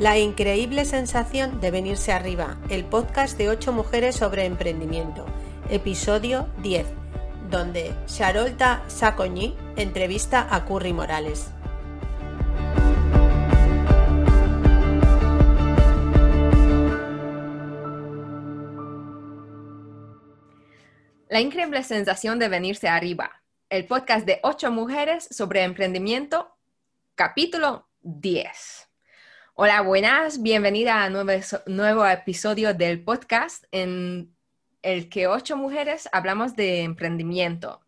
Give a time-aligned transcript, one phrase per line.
[0.00, 5.26] La increíble sensación de venirse arriba, el podcast de 8 mujeres sobre emprendimiento,
[5.68, 6.86] episodio 10,
[7.50, 11.50] donde Charolta Sacoñi entrevista a Curry Morales.
[21.28, 26.56] La increíble sensación de venirse arriba, el podcast de 8 mujeres sobre emprendimiento,
[27.16, 28.89] capítulo 10.
[29.62, 31.30] Hola, buenas, bienvenida a nuevo,
[31.66, 34.34] nuevo episodio del podcast en
[34.80, 37.82] el que ocho mujeres hablamos de emprendimiento.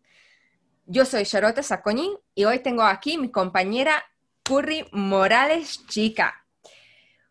[0.85, 4.05] Yo soy Charlotte Sacoñín y hoy tengo aquí mi compañera
[4.43, 6.45] Curry Morales Chica,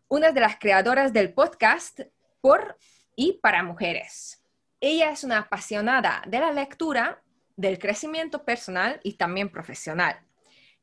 [0.09, 2.01] una de las creadoras del podcast
[2.41, 2.77] por
[3.15, 4.43] y para mujeres.
[4.81, 7.23] Ella es una apasionada de la lectura,
[7.55, 10.19] del crecimiento personal y también profesional.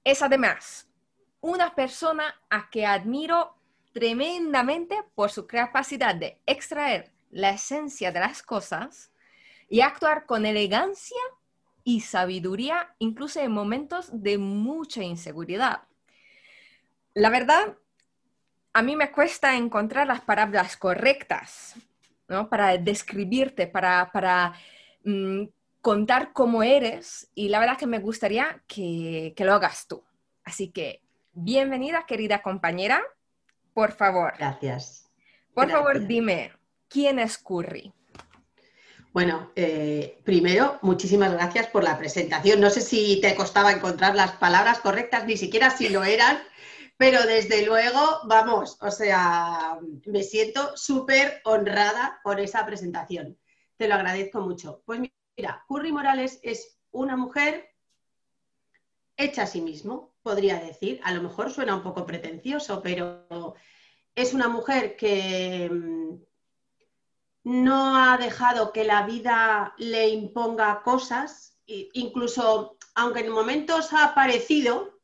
[0.03, 0.90] Es además
[1.41, 3.55] una persona a que admiro
[3.93, 9.11] tremendamente por su capacidad de extraer la esencia de las cosas
[9.69, 11.21] y actuar con elegancia
[11.85, 15.83] y sabiduría, incluso en momentos de mucha inseguridad.
[17.15, 17.77] La verdad,
[18.73, 21.75] a mí me cuesta encontrar las palabras correctas
[22.29, 22.49] ¿no?
[22.49, 24.55] para describirte, para, para
[25.05, 25.45] mm,
[25.81, 30.05] contar cómo eres y la verdad que me gustaría que, que lo hagas tú.
[30.45, 31.03] Así que
[31.33, 33.03] Bienvenida, querida compañera.
[33.73, 34.35] Por favor.
[34.39, 35.09] Gracias.
[35.55, 36.53] Por favor, dime,
[36.89, 37.93] ¿quién es Curry?
[39.13, 42.61] Bueno, eh, primero, muchísimas gracias por la presentación.
[42.61, 46.39] No sé si te costaba encontrar las palabras correctas, ni siquiera si lo eran,
[46.97, 53.37] pero desde luego, vamos, o sea, me siento súper honrada por esa presentación.
[53.77, 54.83] Te lo agradezco mucho.
[54.85, 57.71] Pues mira, Curry Morales es una mujer
[59.17, 61.01] hecha a sí mismo, podría decir.
[61.05, 63.55] A lo mejor suena un poco pretencioso, pero
[64.15, 66.15] es una mujer que mm,
[67.45, 75.01] no ha dejado que la vida le imponga cosas, incluso aunque en momentos ha aparecido,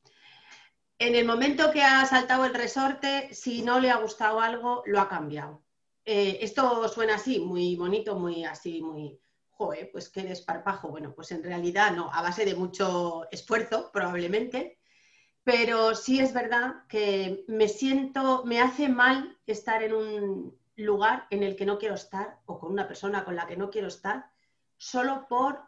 [0.99, 5.00] en el momento que ha saltado el resorte, si no le ha gustado algo, lo
[5.00, 5.62] ha cambiado.
[6.05, 9.19] Eh, esto suena así, muy bonito, muy así, muy,
[9.50, 10.88] joder, pues qué desparpajo.
[10.88, 14.78] Bueno, pues en realidad no, a base de mucho esfuerzo, probablemente,
[15.46, 21.44] pero sí es verdad que me siento, me hace mal estar en un lugar en
[21.44, 24.28] el que no quiero estar o con una persona con la que no quiero estar,
[24.76, 25.60] solo por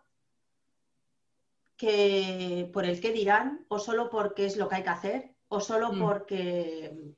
[1.77, 5.61] que por el que dirán o solo porque es lo que hay que hacer o
[5.61, 6.01] solo mm.
[6.01, 7.15] porque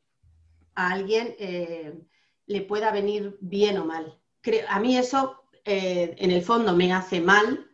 [0.75, 1.99] a alguien eh,
[2.45, 4.21] le pueda venir bien o mal.
[4.69, 7.71] A mí eso eh, en el fondo me hace mal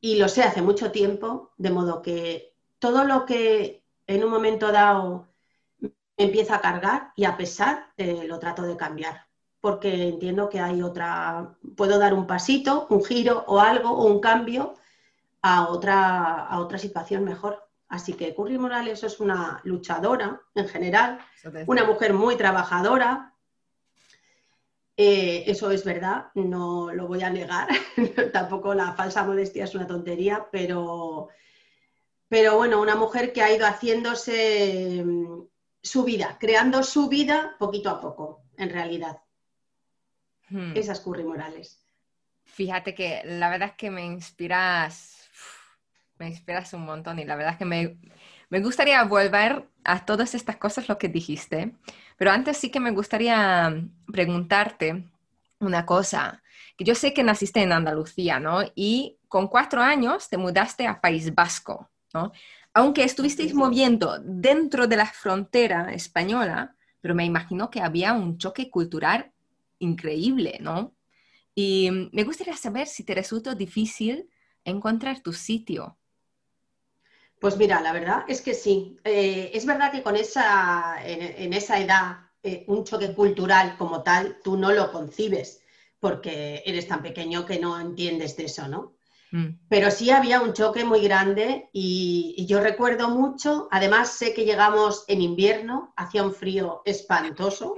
[0.00, 3.79] y lo sé hace mucho tiempo, de modo que todo lo que
[4.10, 5.28] en un momento dado
[5.78, 9.26] me empieza a cargar y a pesar eh, lo trato de cambiar,
[9.60, 14.20] porque entiendo que hay otra, puedo dar un pasito, un giro o algo, o un
[14.20, 14.74] cambio
[15.42, 17.64] a otra, a otra situación mejor.
[17.88, 21.20] Así que Curry Morales es una luchadora en general,
[21.66, 23.34] una mujer muy trabajadora.
[24.96, 27.68] Eh, eso es verdad, no lo voy a negar.
[28.32, 31.28] Tampoco la falsa modestia es una tontería, pero
[32.30, 35.42] pero bueno, una mujer que ha ido haciéndose mm,
[35.82, 39.18] su vida, creando su vida poquito a poco, en realidad.
[40.48, 40.76] Hmm.
[40.76, 41.84] Esas Curry Morales.
[42.44, 45.28] Fíjate que la verdad es que me inspiras,
[46.18, 47.98] me inspiras un montón y la verdad es que me,
[48.48, 51.74] me gustaría volver a todas estas cosas lo que dijiste,
[52.16, 53.74] pero antes sí que me gustaría
[54.06, 55.04] preguntarte
[55.58, 56.44] una cosa,
[56.76, 58.62] que yo sé que naciste en Andalucía, ¿no?
[58.76, 61.89] Y con cuatro años te mudaste a País Vasco.
[62.72, 68.70] Aunque estuvisteis moviendo dentro de la frontera española, pero me imagino que había un choque
[68.70, 69.32] cultural
[69.78, 70.94] increíble, ¿no?
[71.54, 74.28] Y me gustaría saber si te resultó difícil
[74.64, 75.96] encontrar tu sitio.
[77.40, 78.98] Pues mira, la verdad es que sí.
[79.02, 84.38] Eh, es verdad que con esa, en, esa edad, eh, un choque cultural como tal,
[84.44, 85.62] tú no lo concibes,
[85.98, 88.94] porque eres tan pequeño que no entiendes de eso, ¿no?
[89.32, 89.48] Mm.
[89.68, 95.04] Pero sí había un choque muy grande y, yo recuerdo mucho, además sé que llegamos
[95.08, 97.76] en invierno, hacía un frío espantoso,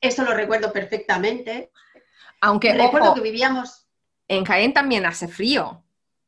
[0.00, 1.70] eso lo recuerdo perfectamente.
[2.40, 3.86] Aunque recuerdo que vivíamos...
[4.28, 5.84] En Jaén también hace frío.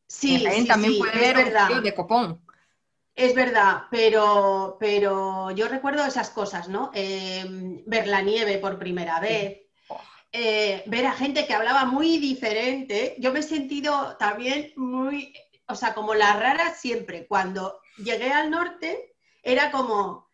[0.07, 1.67] Sí, en Jaén también puede haber verdad.
[1.67, 2.41] frío de copón.
[3.17, 6.91] Es verdad, pero, pero yo recuerdo esas cosas, ¿no?
[6.95, 9.64] Eh, ver la nieve por primera vez,
[10.35, 13.17] eh, ver a gente que hablaba muy diferente.
[13.19, 15.33] Yo me he sentido también muy,
[15.67, 17.27] o sea, como la rara siempre.
[17.27, 20.29] Cuando llegué al norte era como,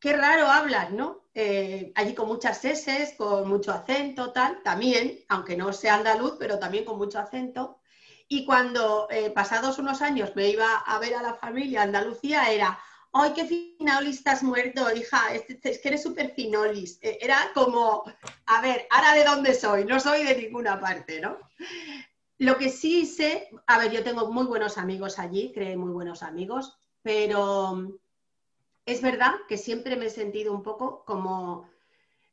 [0.00, 1.28] qué raro hablas, ¿no?
[1.40, 6.58] eh, allí con muchas S, con mucho acento, tal, también, aunque no sea andaluz, pero
[6.58, 7.78] también con mucho acento.
[8.26, 12.76] Y cuando eh, pasados unos años me iba a ver a la familia Andalucía, era,
[13.12, 15.34] ¡ay, qué finolis estás muerto, hija!
[15.34, 16.98] Es, es que eres súper finolis.
[17.02, 18.04] Eh, era como,
[18.46, 19.84] a ver, ¿ahora de dónde soy?
[19.84, 21.38] No soy de ninguna parte, ¿no?
[22.38, 26.22] Lo que sí sé, a ver, yo tengo muy buenos amigos allí, creé muy buenos
[26.22, 27.98] amigos, pero
[28.86, 31.68] es verdad que siempre me he sentido un poco como,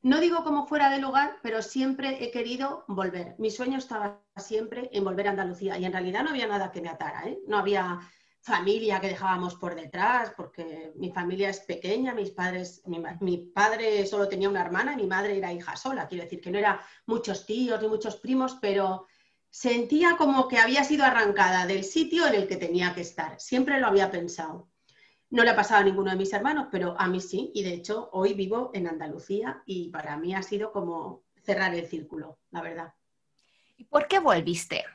[0.04, 3.33] no digo como fuera de lugar, pero siempre he querido volver.
[3.39, 6.81] Mi sueño estaba siempre en volver a Andalucía y en realidad no había nada que
[6.81, 7.39] me atara, ¿eh?
[7.48, 8.00] no había
[8.46, 14.06] familia que dejábamos por detrás, porque mi familia es pequeña, mis padres, mi, mi, padre
[14.06, 16.80] solo tenía una hermana y mi madre era hija sola, quiero decir que no era
[17.08, 19.08] muchos tíos ni muchos primos, pero
[19.50, 23.40] sentía como que había sido arrancada del sitio en el que tenía que estar.
[23.40, 24.70] Siempre lo había pensado.
[25.32, 27.52] No le ha pasado a ninguno de mis hermanos, pero a mí sí.
[27.56, 31.88] Y de hecho, hoy vivo en Andalucía y para mí ha sido como cerrar el
[31.88, 32.94] círculo, la verdad.
[33.76, 34.86] ¿Y por qué volviste?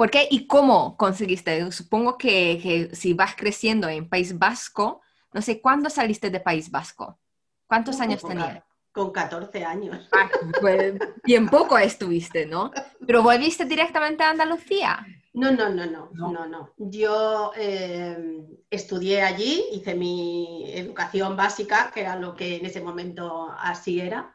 [0.00, 1.70] ¿Por qué y cómo conseguiste?
[1.72, 5.02] Supongo que, que si vas creciendo en País Vasco,
[5.34, 7.20] no sé, ¿cuándo saliste de País Vasco?
[7.66, 8.64] ¿Cuántos años tenías?
[8.92, 10.08] Con 14 años.
[10.12, 12.70] Ah, pues bien poco estuviste, ¿no?
[13.06, 15.06] Pero volviste directamente a Andalucía.
[15.34, 16.70] No, no, no, no, no, no.
[16.78, 23.54] Yo eh, estudié allí, hice mi educación básica, que era lo que en ese momento
[23.58, 24.34] así era.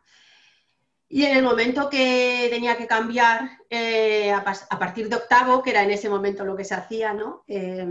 [1.08, 4.44] Y en el momento que tenía que cambiar, eh, a,
[4.80, 7.44] partir de octavo, que era en ese momento lo que se hacía, ¿no?
[7.48, 7.88] Eh,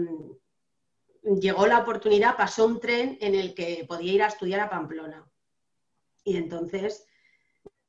[1.40, 5.24] llegó la oportunidad, pasó un tren en el que podía ir a estudiar a Pamplona.
[6.24, 7.06] Y entonces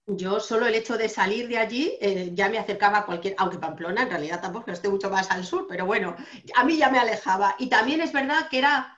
[0.07, 3.57] yo solo el hecho de salir de allí eh, ya me acercaba a cualquier, aunque
[3.57, 6.16] Pamplona en realidad tampoco esté mucho más al sur, pero bueno,
[6.56, 7.56] a mí ya me alejaba.
[7.57, 8.98] Y también es verdad que era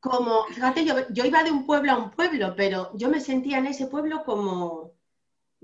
[0.00, 3.66] como, fíjate, yo iba de un pueblo a un pueblo, pero yo me sentía en
[3.66, 4.93] ese pueblo como,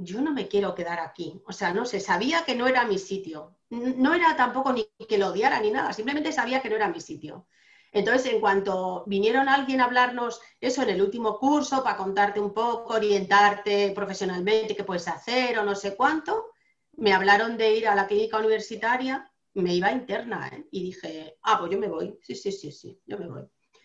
[0.03, 1.43] yo no me quiero quedar aquí.
[1.47, 3.59] O sea, no sé, sabía que no era mi sitio.
[3.69, 7.01] No era tampoco ni que lo odiara ni nada, simplemente sabía que no era mi
[7.01, 7.47] sitio.
[7.93, 12.55] Entonces, en cuanto vinieron alguien a hablarnos eso en el último curso, para contarte un
[12.55, 16.47] poco, orientarte profesionalmente, qué puedes hacer o no sé cuánto,
[16.97, 20.67] me hablaron de ir a la clínica universitaria, me iba interna, ¿eh?
[20.71, 23.43] y dije, ah, pues yo me voy, sí, sí, sí, sí, yo me voy.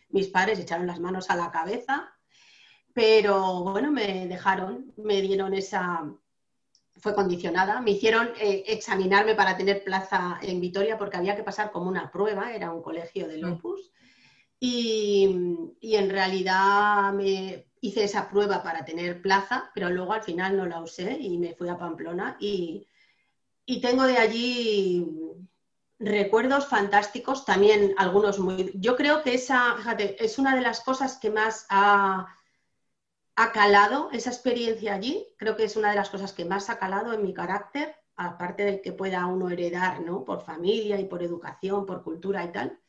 [0.10, 2.15] Mis padres echaron las manos a la cabeza,
[2.96, 6.10] pero bueno, me dejaron, me dieron esa,
[6.98, 7.82] fue condicionada.
[7.82, 12.10] Me hicieron eh, examinarme para tener plaza en Vitoria porque había que pasar como una
[12.10, 13.92] prueba, era un colegio de Opus.
[14.62, 15.26] Y,
[15.82, 20.82] en realidad me hice esa prueba para tener plaza, pero luego al final no la
[20.82, 22.88] usé y me fui a Pamplona y,
[23.82, 25.06] tengo de allí
[26.00, 28.72] recuerdos fantásticos, también algunos muy...
[28.76, 32.26] Yo creo que esa, fíjate, es una de las cosas que más ha,
[33.36, 36.80] ha calado, esa experiencia allí, creo que es una de las cosas que más ha
[36.80, 40.24] calado en mi carácter, aparte del que pueda uno heredar, ¿no?
[40.24, 42.80] Por familia y por educación, por cultura y tal.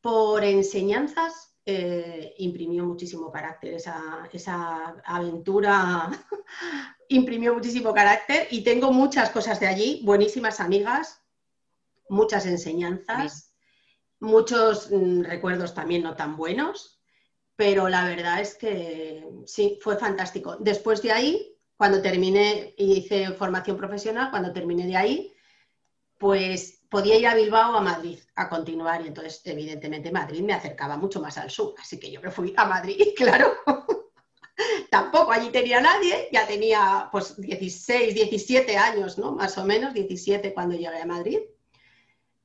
[0.00, 6.10] Por enseñanzas eh, imprimió muchísimo carácter, esa, esa aventura.
[7.08, 11.22] Imprimió muchísimo carácter y tengo muchas cosas de allí, buenísimas amigas,
[12.08, 13.54] muchas enseñanzas,
[14.18, 16.95] muchos mm, recuerdos también no tan buenos,
[17.56, 20.56] pero la verdad es que sí, fue fantástico.
[20.60, 25.32] Después de ahí, cuando terminé, hice formación profesional, cuando terminé de ahí,
[26.18, 30.54] pues podía ir a Bilbao o a Madrid a continuar y entonces evidentemente Madrid me
[30.54, 33.54] acercaba mucho más al sur, así que yo me fui a Madrid, claro.
[34.90, 39.32] Tampoco allí tenía nadie, ya tenía pues 16, 17 años, ¿no?
[39.32, 41.40] Más o menos, 17 cuando llegué a Madrid.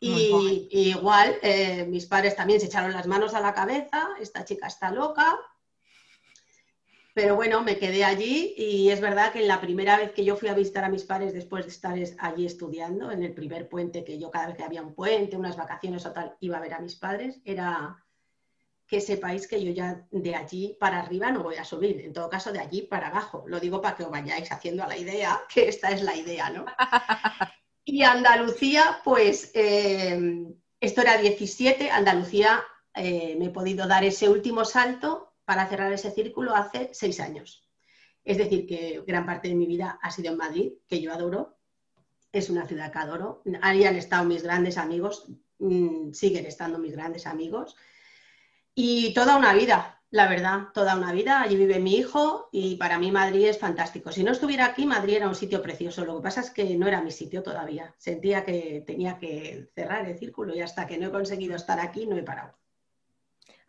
[0.03, 4.65] Y, igual, eh, mis padres también se echaron las manos a la cabeza, esta chica
[4.65, 5.39] está loca,
[7.13, 10.35] pero bueno, me quedé allí y es verdad que en la primera vez que yo
[10.35, 14.03] fui a visitar a mis padres después de estar allí estudiando, en el primer puente
[14.03, 16.73] que yo cada vez que había un puente, unas vacaciones o tal, iba a ver
[16.73, 18.03] a mis padres, era
[18.87, 22.27] que sepáis que yo ya de allí para arriba no voy a subir, en todo
[22.27, 23.43] caso de allí para abajo.
[23.45, 26.49] Lo digo para que os vayáis haciendo a la idea, que esta es la idea,
[26.49, 26.65] ¿no?
[27.83, 30.45] Y Andalucía, pues eh,
[30.79, 36.11] esto era 17, Andalucía eh, me he podido dar ese último salto para cerrar ese
[36.11, 37.67] círculo hace seis años.
[38.23, 41.57] Es decir, que gran parte de mi vida ha sido en Madrid, que yo adoro.
[42.31, 43.41] Es una ciudad que adoro.
[43.61, 45.27] Ahí han estado mis grandes amigos,
[45.59, 47.75] mm, siguen estando mis grandes amigos.
[48.75, 51.41] Y toda una vida, la verdad, toda una vida.
[51.41, 54.11] Allí vive mi hijo y para mí Madrid es fantástico.
[54.11, 56.05] Si no estuviera aquí, Madrid era un sitio precioso.
[56.05, 57.95] Lo que pasa es que no era mi sitio todavía.
[57.97, 62.05] Sentía que tenía que cerrar el círculo y hasta que no he conseguido estar aquí
[62.05, 62.53] no he parado.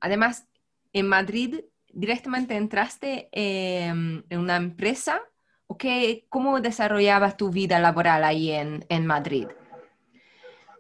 [0.01, 0.49] Además,
[0.93, 1.61] en Madrid
[1.93, 5.23] directamente entraste em, en una empresa
[5.69, 9.47] o qué, cómo desarrollabas tu vida laboral ahí en, en Madrid?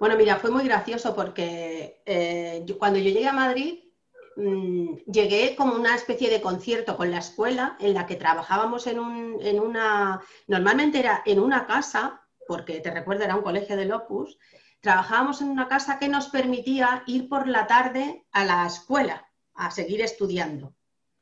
[0.00, 3.81] Bueno, mira, fue muy gracioso porque eh, cuando yo llegué a Madrid,
[4.36, 8.98] mm, llegué como una especie de concierto con la escuela en la que trabajábamos en,
[9.40, 14.38] en una, normalmente era en una casa, porque te recuerdo era un colegio del Opus,
[14.80, 19.70] trabajábamos en una casa que nos permitía ir por la tarde a la escuela a
[19.70, 20.74] seguir estudiando.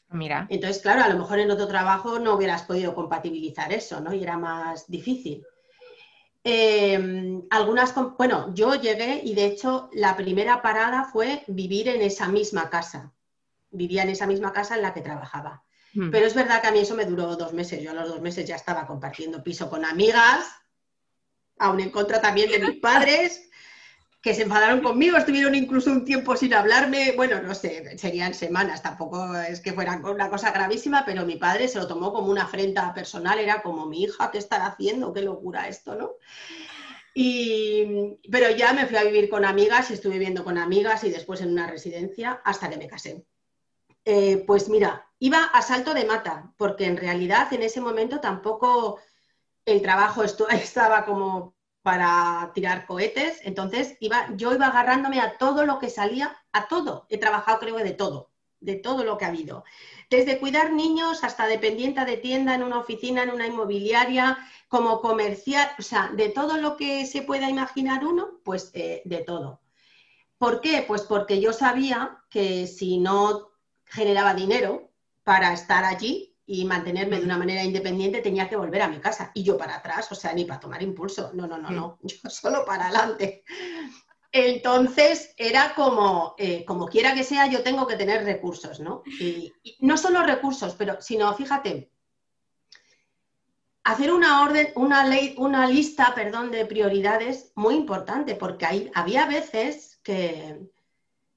[0.08, 0.46] Mira.
[0.50, 4.12] Entonces, claro, a lo mejor en otro trabajo no hubieras podido compatibilizar eso, ¿no?
[4.12, 5.44] Y era más difícil.
[6.42, 12.28] Em, algunas, bueno, yo llegué y de hecho la primera parada fue vivir en esa
[12.28, 13.12] misma casa.
[13.70, 15.64] Vivía en esa misma casa en la que trabajaba.
[15.92, 16.10] Hmm.
[16.10, 17.82] Pero es verdad que a mí eso me duró dos meses.
[17.82, 20.46] Yo a los dos meses ya estaba compartiendo piso con amigas,
[21.58, 23.49] aún en contra también de mis padres
[24.22, 28.82] que se enfadaron conmigo, estuvieron incluso un tiempo sin hablarme, bueno, no sé, serían semanas,
[28.82, 32.42] tampoco es que fuera una cosa gravísima, pero mi padre se lo tomó como una
[32.42, 35.12] afrenta personal, era como mi hija, ¿qué estará haciendo?
[35.14, 36.16] Qué locura esto, ¿no?
[37.14, 41.10] Y, pero ya me fui a vivir con amigas y estuve viviendo con amigas y
[41.10, 43.24] después en una residencia hasta que me casé.
[44.04, 49.00] Eh, pues mira, iba a salto de mata, porque en realidad en ese momento tampoco
[49.64, 55.78] el trabajo estaba como para tirar cohetes, entonces iba, yo iba agarrándome a todo lo
[55.78, 57.06] que salía, a todo.
[57.08, 59.64] He trabajado creo de todo, de todo lo que ha habido.
[60.10, 65.68] Desde cuidar niños hasta dependiente de tienda en una oficina, en una inmobiliaria, como comercial,
[65.78, 69.60] o sea, de todo lo que se pueda imaginar uno, pues eh, de todo.
[70.38, 70.84] ¿Por qué?
[70.86, 73.50] Pues porque yo sabía que si no
[73.84, 74.90] generaba dinero
[75.24, 79.30] para estar allí, y mantenerme de una manera independiente, tenía que volver a mi casa.
[79.34, 81.30] Y yo para atrás, o sea, ni para tomar impulso.
[81.32, 81.98] No, no, no, no.
[82.02, 83.44] Yo solo para adelante.
[84.32, 89.02] Entonces era como, eh, como quiera que sea, yo tengo que tener recursos, ¿no?
[89.20, 91.92] Y, no solo recursos, pero sino, fíjate,
[93.84, 99.26] hacer una orden, una ley, una lista, perdón, de prioridades muy importante, porque hay, había
[99.26, 100.60] veces que,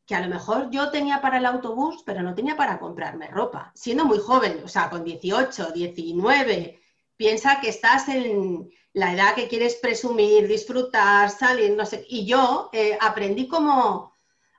[0.05, 3.71] que a lo mejor yo tenía para el autobús, pero no tenía para comprarme ropa,
[3.75, 6.79] siendo muy joven, o sea, con 18, 19,
[7.15, 12.69] piensa que estás en la edad que quieres presumir, disfrutar, salir, no sé, y yo
[12.73, 14.13] eh, aprendí como,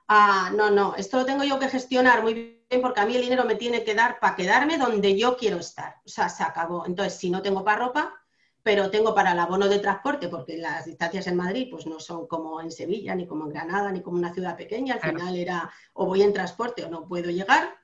[0.07, 3.21] a, no, no, esto lo tengo yo que gestionar muy bien porque a mí el
[3.21, 6.85] dinero me tiene que dar para quedarme donde yo quiero estar, o sea, se acabó.
[6.85, 8.13] Entonces, si no tengo para ropa,
[8.65, 12.25] pero tengo para el abono de transporte, porque las distancias en Madrid pues no son
[12.25, 15.71] como en Sevilla, ni como en Granada, ni como una ciudad pequeña, al final era
[15.93, 17.77] o voy en transporte o no puedo llegar,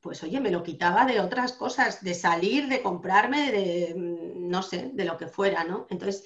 [0.00, 4.90] pues oye, me lo quitaba de otras cosas, de salir, de comprarme, de no sé,
[4.94, 5.86] de lo que fuera, ¿no?
[5.90, 6.24] Entonces,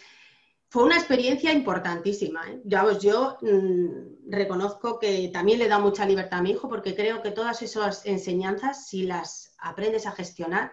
[0.68, 2.48] fue una experiencia importantísima.
[2.48, 2.60] ¿eh?
[2.64, 6.94] Ya, pues, yo mm, reconozco que también le da mucha libertad a mi hijo porque
[6.94, 10.70] creo que todas esas enseñanzas, si las aprendes a gestionar,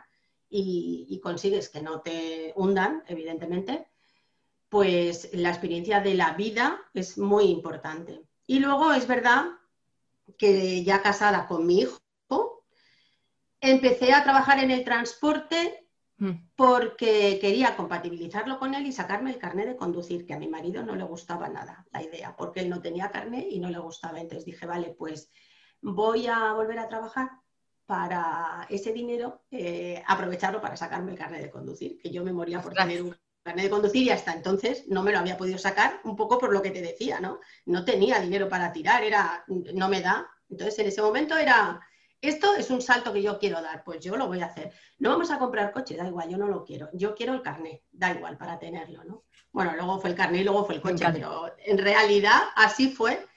[0.55, 3.87] y, consigues que no te hundan, evidentemente,
[4.69, 8.21] pues la experiencia de la vida es muy importante.
[8.45, 9.45] Y luego es verdad
[10.37, 11.99] que ya casada con mi hijo,
[13.61, 16.31] empecé a trabajar en el transporte mm.
[16.55, 20.83] porque quería compatibilizarlo con él y sacarme el carnet de conducir, que a mi marido
[20.83, 24.19] no le gustaba nada la idea, porque él no tenía carnet y no le gustaba.
[24.19, 25.31] Entonces dije, vale, pues
[25.81, 27.29] voy a volver a trabajar
[27.85, 32.61] para ese dinero eh, aprovecharlo para sacarme el carnet de conducir, que yo me moría
[32.61, 35.99] por tener un carnet de conducir y hasta entonces no me lo había podido sacar,
[36.03, 37.39] un poco por lo que te decía, ¿no?
[37.65, 40.27] No tenía dinero para tirar, era, no me da.
[40.49, 41.81] Entonces en ese momento era,
[42.21, 44.71] esto es un salto que yo quiero dar, pues yo lo voy a hacer.
[44.99, 46.89] No vamos a comprar coche, da igual, yo no lo quiero.
[46.93, 49.25] Yo quiero el carnet, da igual para tenerlo, ¿no?
[49.51, 53.27] Bueno, luego fue el carnet y luego fue el coche, pero en realidad así fue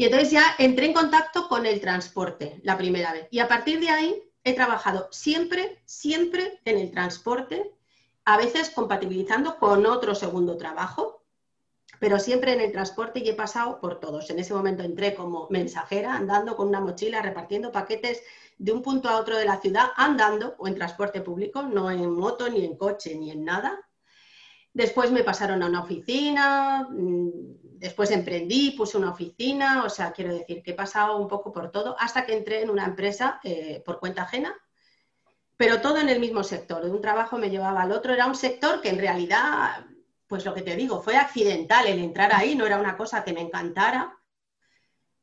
[0.00, 3.28] y entonces ya entré en contacto con el transporte la primera vez.
[3.30, 7.70] Y a partir de ahí he trabajado siempre, siempre en el transporte,
[8.24, 11.22] a veces compatibilizando con otro segundo trabajo,
[11.98, 14.30] pero siempre en el transporte y he pasado por todos.
[14.30, 18.22] En ese momento entré como mensajera, andando con una mochila, repartiendo paquetes
[18.56, 22.10] de un punto a otro de la ciudad, andando o en transporte público, no en
[22.10, 23.78] moto, ni en coche, ni en nada.
[24.72, 30.34] Después me pasaron a una oficina, mm, después emprendí, puse una oficina, o sea, quiero
[30.34, 33.82] decir que he pasado un poco por todo hasta que entré en una empresa eh,
[33.84, 34.54] por cuenta ajena,
[35.56, 36.84] pero todo en el mismo sector.
[36.84, 38.12] De un trabajo me llevaba al otro.
[38.12, 39.86] Era un sector que en realidad,
[40.26, 43.32] pues lo que te digo, fue accidental el entrar ahí, no era una cosa que
[43.32, 44.14] me encantara.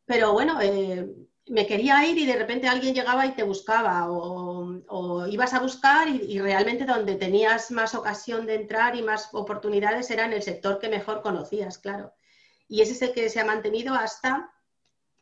[0.05, 1.07] Pero bueno, eh,
[1.49, 6.07] me quería ir y de repente alguien llegaba y te buscaba o, ibas a buscar
[6.07, 10.79] y, realmente donde tenías más ocasión de entrar y más oportunidades era en el sector
[10.79, 12.13] que mejor conocías, claro.
[12.67, 14.51] Y ese es el que se ha mantenido hasta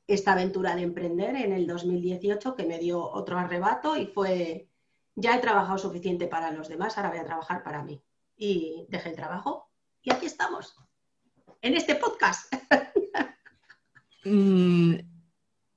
[0.07, 4.69] esta aventura de emprender en el 2018 que me dio otro arrebato y fue,
[5.15, 8.03] ya he trabajado suficiente para los demás, ahora voy a trabajar para mí.
[8.37, 9.69] Y dejé el trabajo
[10.01, 10.75] y aquí estamos,
[11.61, 12.53] en este podcast.
[14.27, 14.95] Mm,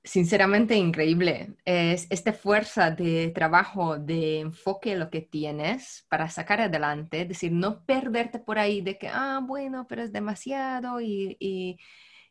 [0.08, 1.56] sinceramente increíble.
[1.64, 7.52] Es esta fuerza de trabajo, de enfoque lo que tienes para sacar adelante, es decir,
[7.52, 11.78] no perderte por ahí de que, ah, bueno, pero es demasiado y, y,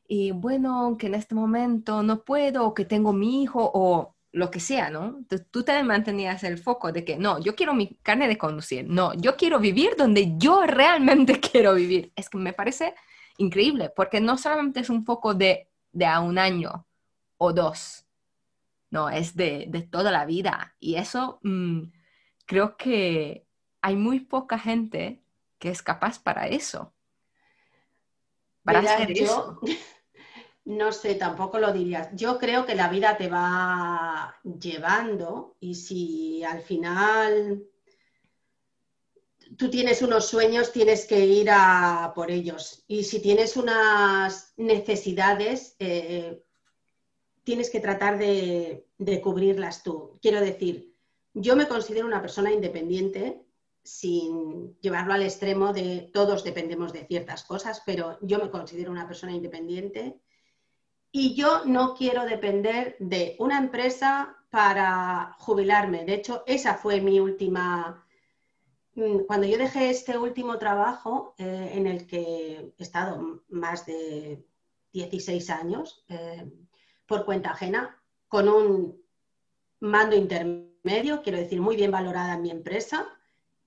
[0.08, 4.52] y bueno, que en este momento no puedo, o que tengo mi hijo, o lo
[4.52, 5.18] que sea, ¿no?
[5.20, 8.88] Entonces, tú te mantenías el foco de que no, yo quiero mi carne de conducir,
[8.90, 12.12] no, yo quiero vivir donde yo realmente quiero vivir.
[12.16, 12.96] Es que me parece
[13.38, 16.88] increíble, porque no solamente es un foco de, de a un año,
[17.38, 18.06] o dos.
[18.90, 20.76] No, es de, toda la vida.
[20.80, 21.84] Y eso mm,
[22.46, 23.46] creo que
[23.82, 25.22] hay muy poca gente
[25.60, 26.94] que es capaz para eso.
[28.64, 29.60] Para hacer eso.
[30.68, 32.10] No sé, tampoco lo dirías.
[32.12, 37.64] Yo creo que la vida te va llevando y si al final
[39.58, 42.84] tú tienes unos sueños, tienes que ir a por ellos.
[42.86, 46.44] Y si tienes unas necesidades, eh,
[47.48, 48.90] tienes que tratar de,
[49.24, 50.20] cubrirlas tú.
[50.22, 50.94] Quiero decir,
[51.34, 53.42] yo me considero una persona independiente
[53.84, 59.08] sin llevarlo al extremo de todos dependemos de ciertas cosas, pero yo me considero una
[59.08, 60.20] persona independiente
[61.10, 66.04] y yo no quiero depender de una empresa para jubilarme.
[66.04, 68.06] De hecho, esa fue mi última...
[68.96, 74.46] Mm, cuando yo dejé este último trabajo eh, en el que he estado más de
[74.92, 76.46] 16 años, eh,
[77.08, 79.02] por cuenta ajena, con un
[79.80, 83.08] mando intermedio, quiero decir, muy bien valorada en mi empresa,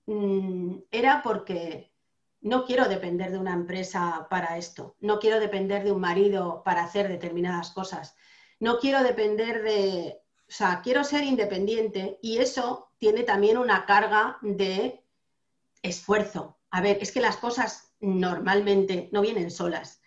[0.05, 1.91] mm, era porque
[2.41, 6.83] no quiero depender de una empresa para esto, no quiero depender de un marido para
[6.83, 8.15] hacer determinadas cosas,
[8.59, 14.37] no quiero depender de, o sea, quiero ser independiente y eso tiene también una carga
[14.41, 15.03] de
[15.81, 16.59] esfuerzo.
[16.69, 20.00] A ver, es que las cosas normalmente no vienen solas.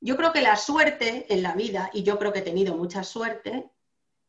[0.00, 3.02] Yo creo que la suerte en la vida, y yo creo que he tenido mucha
[3.02, 3.70] suerte,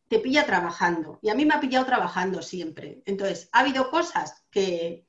[0.08, 1.20] te pilla trabajando.
[1.22, 3.02] Y a mí me ha pillado trabajando siempre.
[3.06, 5.06] Entonces, ha habido cosas que,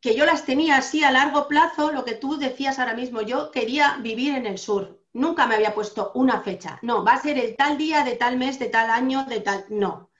[0.00, 3.50] que yo las tenía así a largo plazo, lo que tú decías ahora mismo, yo
[3.50, 5.02] quería vivir en el sur.
[5.12, 6.78] Nunca me había puesto una fecha.
[6.82, 9.64] No, va a ser el tal día, de tal mes, de tal año, de tal...
[9.70, 10.10] No.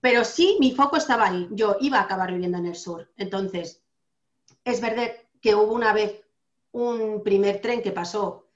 [0.00, 1.48] Pero sí, mi foco estaba ahí.
[1.52, 3.12] Yo iba a acabar viviendo en el sur.
[3.16, 3.82] Entonces,
[4.64, 5.10] es verdad
[5.40, 6.24] que hubo una vez
[6.72, 8.49] un primer tren que pasó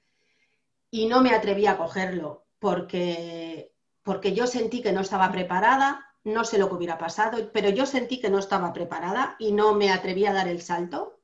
[0.95, 6.45] y no me atreví a cogerlo porque, porque yo sentí que no estaba preparada, no
[6.45, 9.91] sé lo que hubiera pasado, pero yo sentí que no estaba preparada y no me
[9.91, 11.19] atreví a dar el salto.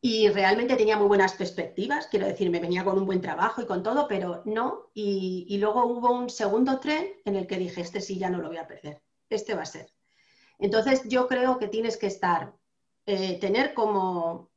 [0.00, 3.66] Y realmente tenía muy buenas perspectivas, quiero decir, me venía con un buen trabajo y
[3.66, 4.90] con todo, pero no.
[4.94, 8.48] Y, luego hubo un segundo tren en el que dije, este sí ya no lo
[8.48, 9.92] voy a perder, este va a ser.
[10.58, 12.54] Entonces yo creo que tienes que estar,
[13.04, 14.51] eh, tener como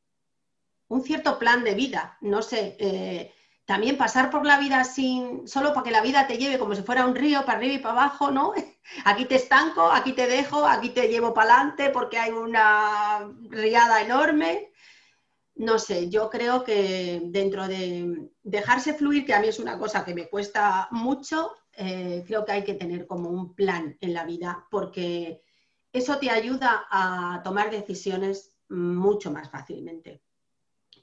[0.88, 3.32] un cierto plan de vida, no sé, eh,
[3.66, 6.82] también pasar por la vida sin, solo para que la vida te lleve como si
[6.82, 8.52] fuera un río para arriba y para abajo, ¿no?
[9.04, 14.00] Aquí te estanco, aquí te dejo, aquí te llevo para adelante porque hay una riada
[14.00, 14.70] enorme.
[15.56, 20.04] No sé, yo creo que dentro de dejarse fluir, que a mí es una cosa
[20.04, 24.24] que me cuesta mucho, eh, creo que hay que tener como un plan en la
[24.24, 25.42] vida porque
[25.92, 30.22] eso te ayuda a tomar decisiones mucho más fácilmente.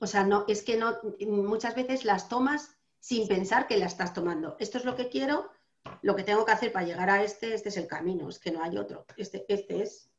[0.03, 4.13] O sea, no, es que no, muchas veces las tomas sin pensar que las estás
[4.13, 4.57] tomando.
[4.59, 5.49] Esto es lo que quiero,
[6.01, 8.51] lo que tengo que hacer para llegar a este, este es el camino, es que
[8.51, 9.05] no hay otro.
[9.15, 10.09] Este, este es.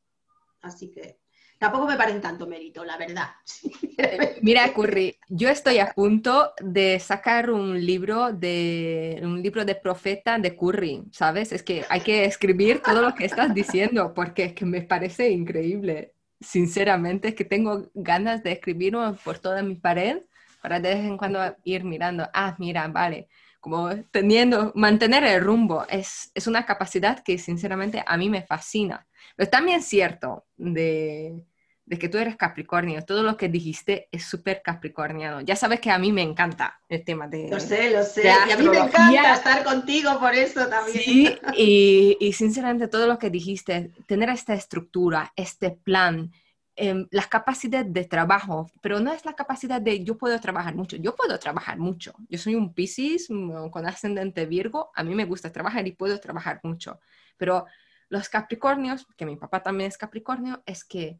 [0.63, 1.19] Así que
[1.59, 3.27] tampoco me parece tanto mérito, la verdad.
[4.41, 10.39] Mira, Curry, yo estoy a punto de sacar un libro de un libro de profeta
[10.39, 11.51] de Curry, ¿sabes?
[11.51, 15.29] Es que hay que escribir todo lo que estás diciendo porque es que me parece
[15.29, 16.14] increíble
[16.45, 20.21] sinceramente es que tengo ganas de escribirlo por toda mi pared
[20.61, 23.27] para de vez en cuando ir mirando, ah, mira, vale,
[23.59, 29.07] como teniendo, mantener el rumbo, es, es una capacidad que sinceramente a mí me fascina.
[29.35, 31.35] Pero también es cierto de,
[31.85, 35.41] de que tú eres Capricornio, todo lo que dijiste es súper capricorniano.
[35.41, 37.49] Ya sabes que a mí me encanta el tema de...
[37.49, 38.23] Lo sé, lo sé.
[38.25, 41.03] Y a mí me encanta estar contigo por eso también.
[41.03, 46.31] Sí, y, y sinceramente todo lo que dijiste, tener esta estructura, este plan,
[46.77, 50.97] eh, las capacidades de trabajo, pero no es la capacidad de yo puedo trabajar mucho,
[50.97, 52.13] yo puedo trabajar mucho.
[52.27, 56.19] Yo soy un Pisces mm, con ascendente Virgo, a mí me gusta trabajar y puedo
[56.19, 56.99] trabajar mucho,
[57.37, 57.65] pero
[58.09, 61.19] los Capricornios, que mi papá también es Capricornio, es que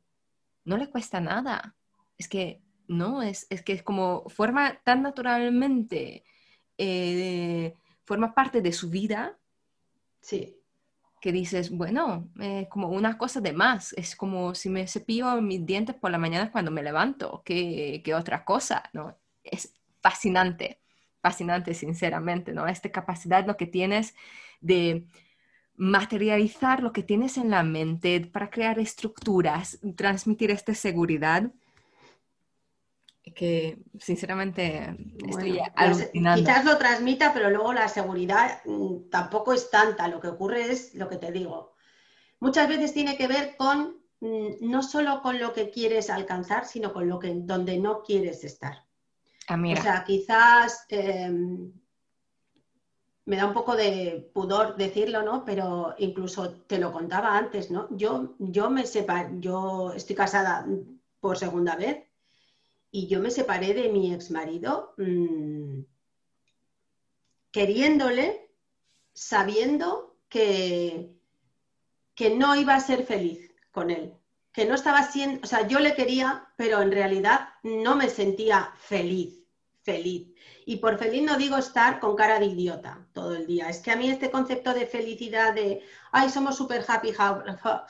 [0.66, 1.76] no le cuesta nada.
[2.18, 6.24] Es que no, es, es que es como forma tan naturalmente
[6.78, 7.74] eh,
[8.04, 9.38] forma parte de su vida.
[10.22, 10.58] Sí.
[11.22, 13.94] Que dices, bueno, eh, como una cosa de más.
[13.94, 18.14] Es como si me cepillo mis dientes por la mañana cuando me levanto, que, que
[18.14, 19.18] otra cosa, ¿no?
[19.44, 20.80] Es fascinante,
[21.22, 22.68] fascinante, sinceramente, ¿no?
[22.68, 24.16] Esta capacidad, lo que tienes
[24.62, 25.06] de
[25.78, 31.52] materializar lo que tienes en la mente para crear estructuras, transmitir esta seguridad
[33.34, 34.96] que sinceramente
[35.28, 36.42] estoy alucinando.
[36.42, 40.08] Quizás lo transmita, pero luego la seguridad mm, tampoco es tanta.
[40.08, 41.74] Lo que ocurre es lo que te digo.
[42.40, 46.94] Muchas veces tiene que ver con mm, no solo con lo que quieres alcanzar, sino
[46.94, 48.86] con lo que donde no quieres estar.
[49.48, 51.72] Ah, o sea, quizás em,
[53.26, 55.44] me da un poco de pudor decirlo, ¿no?
[55.46, 57.88] Pero incluso te lo contaba antes, ¿no?
[57.92, 60.66] Yo, yo me sepa, yo estoy casada
[61.20, 62.06] por segunda vez
[62.92, 65.82] y yo me separé de mi ex marido mm,
[67.52, 68.52] queriéndole,
[69.14, 71.16] sabiendo que,
[72.14, 74.14] que no iba a ser feliz con él,
[74.52, 78.72] que no estaba siendo, o sea, yo le quería, pero en realidad no me sentía
[78.78, 79.45] feliz,
[79.86, 80.28] feliz.
[80.66, 83.70] Y por feliz no digo estar con cara de idiota todo el día.
[83.70, 87.14] Es que a mí este concepto de felicidad de, ay, somos super happy,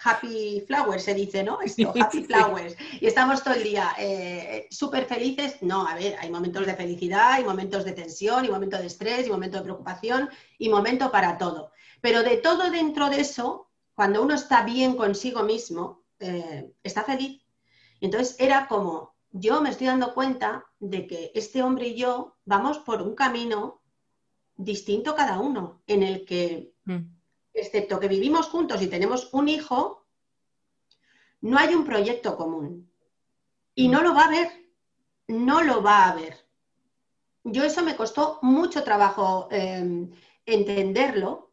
[0.04, 1.62] happy flowers, se dice, ¿no?
[1.62, 2.76] Esto, happy flowers.
[3.00, 5.56] Y estamos todo el día eh, súper felices.
[5.62, 9.26] No, a ver, hay momentos de felicidad, hay momentos de tensión, y momentos de estrés,
[9.26, 11.72] y momentos de preocupación, y momento para todo.
[12.02, 17.42] Pero de todo dentro de eso, cuando uno está bien consigo mismo, eh, está feliz.
[18.02, 22.80] Entonces era como, yo me estoy dando cuenta de que este hombre y yo vamos
[22.80, 23.82] por un camino
[24.56, 26.98] distinto cada uno, en el que, mm.
[27.54, 30.06] excepto que vivimos juntos y tenemos un hijo,
[31.42, 32.90] no hay un proyecto común.
[33.74, 33.92] Y mm.
[33.92, 34.50] no lo va a haber,
[35.28, 36.46] no lo va a haber.
[37.44, 40.10] Yo eso me costó mucho trabajo eh,
[40.46, 41.46] entenderlo,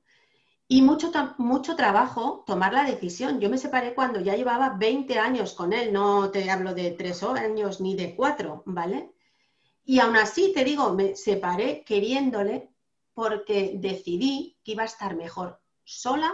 [0.73, 3.41] y mucho, mucho trabajo tomar la decisión.
[3.41, 7.23] Yo me separé cuando ya llevaba 20 años con él, no te hablo de tres
[7.23, 9.12] años ni de cuatro, ¿vale?
[9.85, 12.71] Y aún así te digo, me separé queriéndole
[13.15, 16.33] porque decidí que iba a estar mejor sola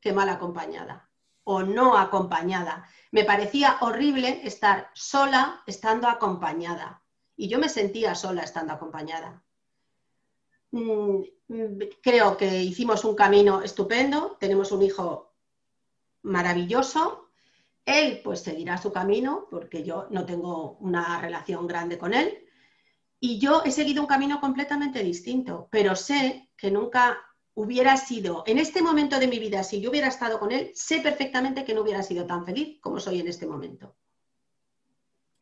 [0.00, 1.10] que mal acompañada
[1.44, 2.86] o no acompañada.
[3.10, 7.02] Me parecía horrible estar sola estando acompañada
[7.36, 9.42] y yo me sentía sola estando acompañada.
[10.70, 11.22] Mm,
[12.02, 15.32] creo que hicimos un camino estupendo, tenemos un hijo
[16.22, 17.30] maravilloso,
[17.86, 22.47] él pues seguirá su camino porque yo no tengo una relación grande con él
[23.20, 27.18] y yo he seguido un camino completamente distinto, pero sé que nunca
[27.54, 31.00] hubiera sido, en este momento de mi vida, si yo hubiera estado con él, sé
[31.00, 33.96] perfectamente que no hubiera sido tan feliz como soy en este momento.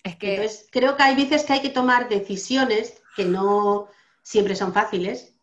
[0.02, 0.36] Es que...
[0.36, 3.88] Entonces, creo que hay veces que hay que tomar decisiones que no
[4.22, 5.34] siempre son fáciles,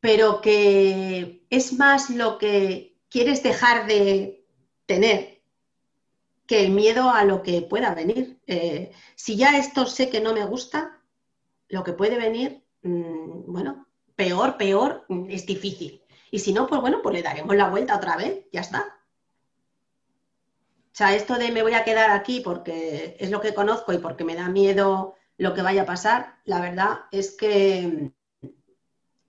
[0.00, 4.46] pero que es más lo que quieres dejar de
[4.86, 5.33] tener
[6.46, 8.40] que el miedo a lo que pueda venir.
[8.46, 11.00] Eh, si ya esto sé que no me gusta,
[11.68, 16.02] lo que puede venir, mm, bueno, peor, peor, mm, es difícil.
[16.30, 18.94] Y si no, pues bueno, pues le daremos la vuelta otra vez, ya está.
[20.94, 23.98] O sea, esto de me voy a quedar aquí porque es lo que conozco y
[23.98, 28.12] porque me da miedo lo que vaya a pasar, la verdad es que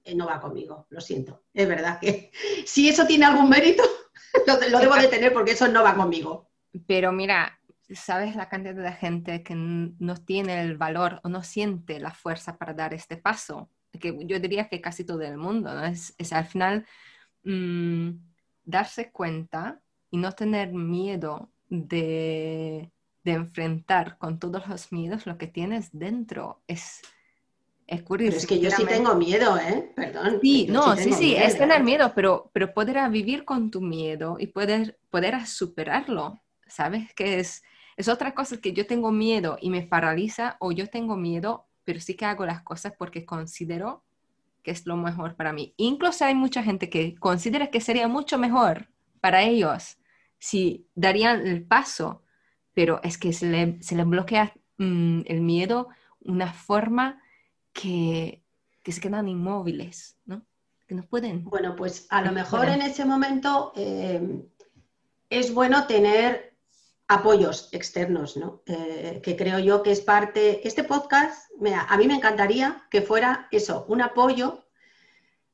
[0.03, 1.43] eh, no va conmigo, lo siento.
[1.53, 2.31] Es verdad que
[2.65, 3.83] si eso tiene algún mérito,
[4.47, 6.49] lo, debo de tener porque eso no va conmigo.
[6.87, 7.59] Pero mira,
[7.93, 12.57] ¿sabes la cantidad de gente que no tiene el valor o no siente la fuerza
[12.57, 13.69] para dar este paso?
[13.99, 15.85] Que yo diría que casi todo el mundo, ¿no?
[15.85, 16.85] Es, al final
[17.43, 18.09] mm,
[18.63, 22.91] darse cuenta y no tener miedo de
[23.25, 26.61] de enfrentar con todos los miedos lo que tienes dentro.
[26.67, 27.01] Es,
[27.87, 28.37] es curioso.
[28.37, 29.91] es que yo sí tengo miedo, ¿eh?
[29.95, 30.39] Perdón.
[30.41, 34.47] Sí, no, sí, sí, es tener miedo, pero, pero poder vivir con tu miedo y
[34.47, 36.39] poder, poder superarlo,
[36.75, 37.13] ¿sabes?
[37.13, 37.63] Que es,
[37.97, 41.99] es otra cosa que yo tengo miedo y me paraliza o yo tengo miedo, pero
[41.99, 44.03] sí que hago las cosas porque considero
[44.63, 45.73] que es lo mejor para mí.
[45.77, 48.89] Incluso hay mucha gente que considera que sería mucho mejor
[49.21, 49.97] para ellos
[50.39, 52.23] si darían el paso
[52.75, 55.87] pero es que se le, se le bloquea mm, el miedo
[56.19, 57.21] una forma
[57.73, 58.43] que,
[58.83, 60.45] que, se quedan inmóviles, ¿no?
[60.87, 61.43] Que no pueden.
[61.45, 64.43] Bueno, pues a lo mejor en ese momento eh,
[65.29, 66.54] es bueno tener
[67.07, 68.63] apoyos externos, ¿no?
[68.65, 71.51] Eh, que creo yo que es parte, este podcast,
[71.87, 74.65] a mí me encantaría que fuera eso, un apoyo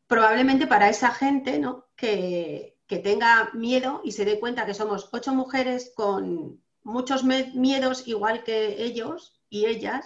[0.07, 1.87] probablemente para esa gente, ¿no?
[1.95, 8.07] Que, que tenga miedo y se dé cuenta que somos ocho mujeres con muchos miedos
[8.07, 10.05] igual que ellos y ellas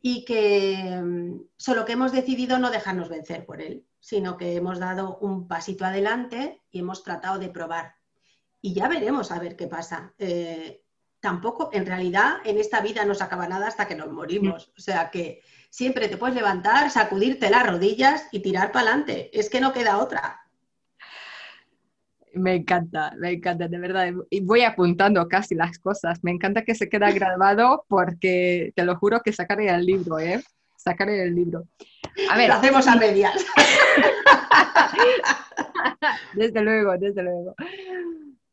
[0.00, 4.78] y que mm, solo que hemos decidido no dejarnos vencer por él, sino que hemos
[4.78, 7.95] dado un pasito adelante y hemos tratado de probar.
[8.60, 10.14] Y ya veremos a ver qué pasa.
[10.18, 10.82] Eh,
[11.20, 14.72] tampoco, en realidad, en esta vida no se acaba nada hasta que nos morimos.
[14.76, 19.38] O sea que siempre te puedes levantar, sacudirte las rodillas y tirar para adelante.
[19.38, 20.46] Es que no queda otra.
[22.36, 24.12] Me encanta, me encanta, de verdad.
[24.30, 26.22] Y voy apuntando casi las cosas.
[26.22, 30.42] Me encanta que se quede grabado porque te lo juro que sacaré el libro, ¿eh?
[30.76, 31.66] Sacaré el libro.
[32.30, 32.48] A ver.
[32.48, 33.34] Lo hacemos a medias.
[36.34, 37.54] desde luego, desde luego.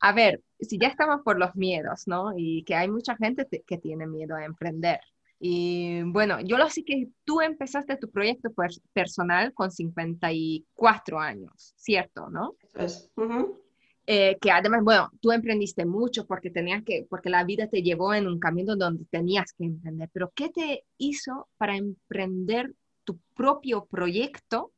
[0.04, 2.34] A ver, si ya estamos por los miedos, ¿no?
[2.36, 5.00] Y que hay mucha gente que tiene miedo a emprender.
[5.40, 8.50] Y bueno, yo lo sé que tú empezaste tu proyecto
[8.92, 12.30] personal con 54 años, ¿cierto?
[12.30, 12.56] ¿No?
[12.76, 13.12] Eso es.
[14.06, 18.14] Eh, que además, bueno, tú emprendiste mucho porque tenías que, porque la vida te llevó
[18.14, 23.86] en un camino donde tenías que emprender, pero ¿qué te hizo para emprender tu propio
[23.86, 24.74] proyecto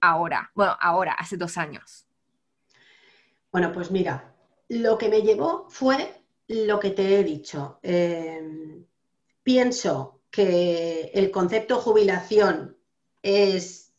[0.00, 0.52] ahora?
[0.54, 2.06] Bueno, ahora, hace dos años.
[3.52, 4.34] Bueno, pues mira,
[4.68, 6.14] lo que me llevó fue
[6.48, 7.78] lo que te he dicho.
[7.82, 8.84] Em,
[9.42, 12.76] pienso que el concepto jubilación
[13.22, 13.92] es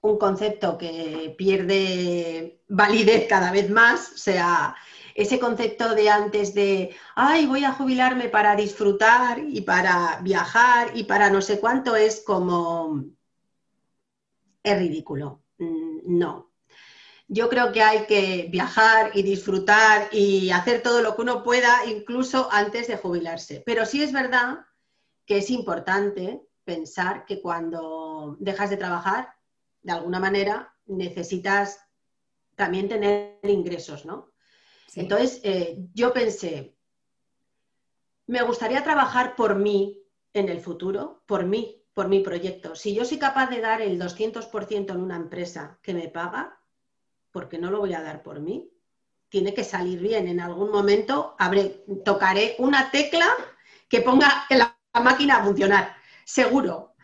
[0.00, 4.74] un concepto que pierde validez cada vez más, o sea,
[5.14, 11.04] ese concepto de antes de, ay, voy a jubilarme para disfrutar y para viajar y
[11.04, 13.04] para no sé cuánto, es como,
[14.62, 15.42] es ridículo.
[15.58, 16.51] Mm, no.
[17.34, 21.86] Yo creo que hay que viajar y disfrutar y hacer todo lo que uno pueda,
[21.86, 23.62] incluso antes de jubilarse.
[23.64, 24.66] Pero sí es verdad
[25.24, 29.32] que es importante pensar que cuando dejas de trabajar,
[29.80, 31.80] de alguna manera necesitas
[32.54, 34.30] también tener ingresos, ¿no?
[34.94, 36.76] Entonces, eh, yo pensé,
[38.26, 40.02] me gustaría trabajar por mí
[40.34, 42.74] en el futuro, por mí, por mi proyecto.
[42.74, 46.58] Si yo soy capaz de dar el 200% en una empresa que me paga,
[47.32, 48.70] ¿por qué no lo voy a dar por mí?
[49.28, 50.28] Tiene que salir bien.
[50.28, 51.36] En algún momento
[52.04, 53.26] tocaré una tecla
[53.88, 56.94] que ponga la máquina a funcionar, seguro.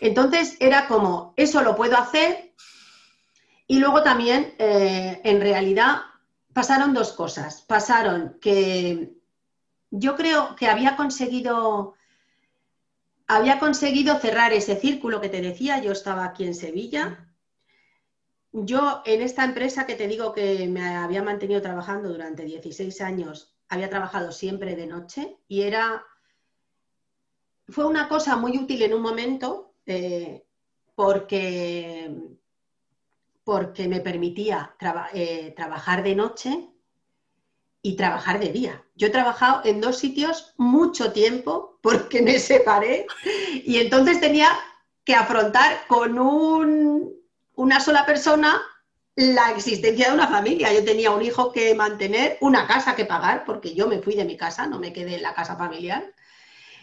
[0.00, 2.54] Entonces era como, eso lo puedo hacer.
[3.66, 6.02] Y luego también, eh, en realidad,
[6.52, 7.62] pasaron dos cosas.
[7.62, 9.12] Pasaron que
[9.90, 11.94] yo creo que había conseguido,
[13.26, 15.80] había conseguido cerrar ese círculo que te decía.
[15.80, 17.31] Yo estaba aquí en Sevilla.
[18.52, 23.54] Yo en esta empresa que te digo que me había mantenido trabajando durante 16 años,
[23.68, 26.04] había trabajado siempre de noche y era,
[27.68, 30.44] fue una cosa muy útil en un momento eh,
[30.94, 32.14] porque,
[33.42, 34.76] porque me permitía
[35.14, 36.68] eh, trabajar de noche
[37.80, 38.84] y trabajar de día.
[38.96, 43.06] Yo he trabajado en dos sitios mucho tiempo porque me separé
[43.64, 44.50] y entonces tenía
[45.04, 46.18] que afrontar con
[47.54, 48.60] una sola persona
[49.14, 50.72] la existencia de una familia.
[50.72, 54.24] Yo tenía un hijo que mantener, una casa que pagar, porque yo me fui de
[54.24, 56.14] mi casa, no me quedé en la casa familiar.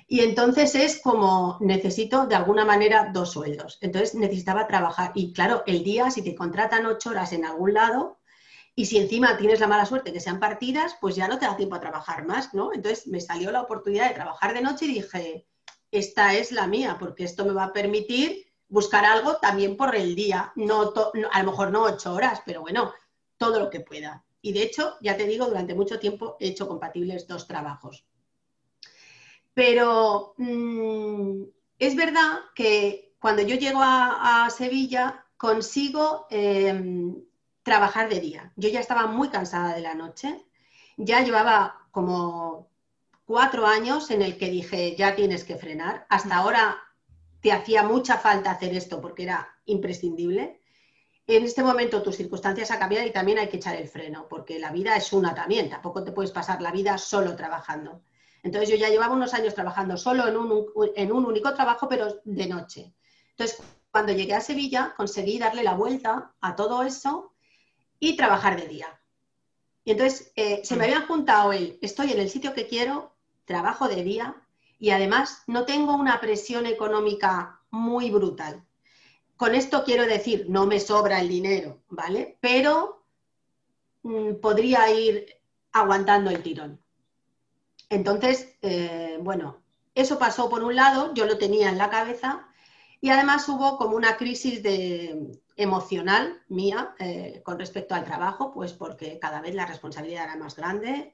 [0.07, 3.77] Y entonces es como necesito de alguna manera dos sueldos.
[3.81, 5.11] Entonces necesitaba trabajar.
[5.15, 8.19] Y claro, el día, si te contratan ocho horas en algún lado
[8.75, 11.57] y si encima tienes la mala suerte que sean partidas, pues ya no te da
[11.57, 12.73] tiempo a trabajar más, ¿no?
[12.73, 15.47] Entonces me salió la oportunidad de trabajar de noche y dije,
[15.91, 20.15] esta es la mía, porque esto me va a permitir buscar algo también por el
[20.15, 20.53] día.
[20.55, 20.93] No,
[21.31, 22.93] a lo mejor no ocho horas, pero bueno,
[23.37, 24.23] todo lo que pueda.
[24.41, 28.05] Y de hecho, ya te digo, durante mucho tiempo he hecho compatibles dos trabajos.
[29.53, 31.43] Pero mm,
[31.79, 37.15] es verdad que cuando yo llego a, Sevilla consigo em,
[37.63, 38.53] trabajar de día.
[38.55, 40.45] Yo ya estaba muy cansada de la noche.
[40.97, 42.69] Ya llevaba como
[43.25, 46.05] cuatro años en el que dije, ya tienes que frenar.
[46.09, 46.77] Hasta ahora
[47.41, 50.59] te hacía mucha falta hacer esto porque era imprescindible.
[51.27, 54.59] En este momento tus circunstancias han cambiado y también hay que echar el freno, porque
[54.59, 58.01] la vida es una también, tampoco te puedes pasar la vida solo trabajando.
[58.41, 60.37] Entonces yo ya llevaba unos años trabajando solo en
[61.11, 62.93] un, único trabajo, pero de noche.
[63.31, 67.33] Entonces, cuando llegué a Sevilla, conseguí darle la vuelta a todo eso
[67.99, 68.99] y trabajar de día.
[69.83, 73.13] Y entonces eh, se me habían juntado el, estoy en el sitio que quiero,
[73.45, 74.35] trabajo de día
[74.79, 78.65] y además no tengo una presión económica muy brutal.
[79.37, 82.37] Con esto quiero decir, no me sobra el dinero, ¿vale?
[82.39, 83.05] Pero
[84.03, 85.27] mm, podría ir
[85.71, 86.81] aguantando el tirón.
[87.89, 89.61] Entonces, eh, bueno,
[89.95, 92.47] eso pasó por un lado, yo lo tenía en la cabeza
[93.01, 98.71] y además hubo como una crisis de, emocional mía eh, con respecto al trabajo, pues
[98.71, 101.13] porque cada vez la responsabilidad era más grande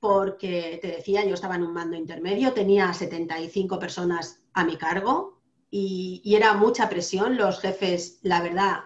[0.00, 5.40] porque te decía, yo estaba en un mando intermedio, tenía 75 personas a mi cargo
[5.70, 7.36] y, era mucha presión.
[7.36, 8.80] Los jefes, la verdad,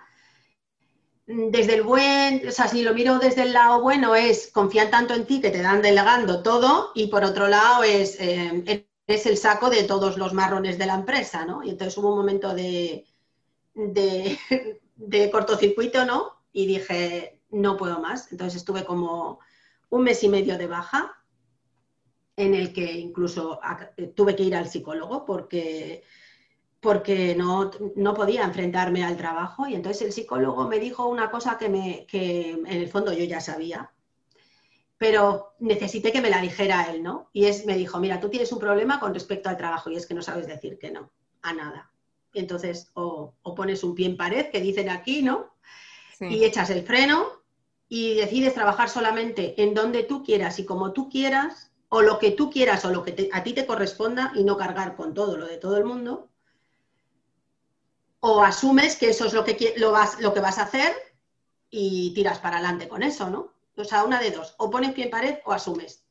[1.27, 5.14] desde el buen, o sea, si lo miro desde el lado bueno, es confían tanto
[5.14, 9.38] en ti que te dan delegando todo, y por otro lado es, eh, es el
[9.38, 11.62] saco de todos los marrones de la empresa, ¿no?
[11.62, 13.07] Y entonces hubo un momento de,
[13.74, 14.38] de
[15.33, 16.33] cortocircuito, ¿no?
[16.53, 18.31] Y dije, no puedo más.
[18.33, 19.40] Entonces estuve como
[19.94, 21.16] un mes y medio de baja,
[22.37, 23.61] en el que incluso
[24.16, 26.02] tuve que ir al psicólogo porque
[26.80, 27.70] porque no,
[28.14, 32.50] podía enfrentarme al trabajo y entonces el psicólogo me dijo una cosa que, me, que
[32.50, 33.90] en el fondo yo ya sabía,
[34.98, 37.30] pero necesité que me la dijera él, ¿no?
[37.33, 40.07] Y es, me dijo, mira, tú tienes un problema con respecto al trabajo y es
[40.07, 41.90] que no sabes decir que no, a nada.
[42.35, 45.54] Y entonces, o, pones un pie en pared, que dicen aquí, ¿no?
[46.20, 47.43] Y echas el freno
[47.88, 52.32] y decides trabajar solamente en donde tú quieras y como tú quieras, o lo que
[52.32, 55.46] tú quieras o lo que a ti te corresponda y no cargar con todo lo
[55.46, 56.28] de todo el mundo
[58.26, 60.94] o asumes que eso es lo que, lo, vas, lo que vas a hacer
[61.68, 63.52] y tiras para adelante con eso, ¿no?
[63.76, 66.06] O sea, una de dos, o pones pie en pared o asumes.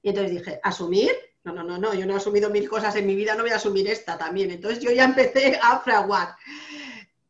[0.00, 1.10] Y entonces dije, ¿asumir?
[1.42, 3.50] No, no, no, no, yo no he asumido mil cosas en mi vida, no voy
[3.50, 4.52] a asumir esta también.
[4.52, 6.36] Entonces yo ya empecé a fraguar.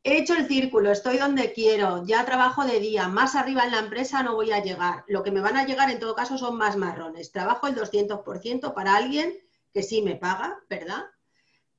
[0.09, 3.81] He hecho el círculo, estoy donde quiero, ya trabajo de día, más arriba en la
[3.81, 5.05] empresa no voy a llegar.
[5.09, 7.33] Lo que me van a llegar en todo caso son más marrones.
[7.33, 9.37] Trabajo el 200% para alguien
[9.75, 11.07] que sí me paga, ¿verdad?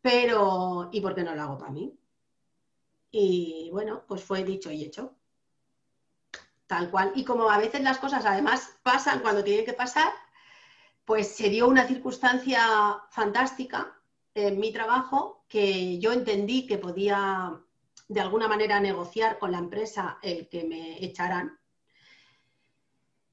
[0.02, 1.98] Pero, ¿y por qué no lo hago para mí?
[3.12, 5.16] Y bueno, pues fue dicho y hecho.
[6.66, 7.14] Tal cual.
[7.16, 10.12] Y como a veces las cosas además pasan cuando tienen que pasar,
[11.06, 12.60] pues se dio una circunstancia
[13.10, 13.98] fantástica
[14.34, 17.64] en mi trabajo que yo entendí que podía
[18.08, 21.60] de alguna manera negociar con la empresa el que me echaran,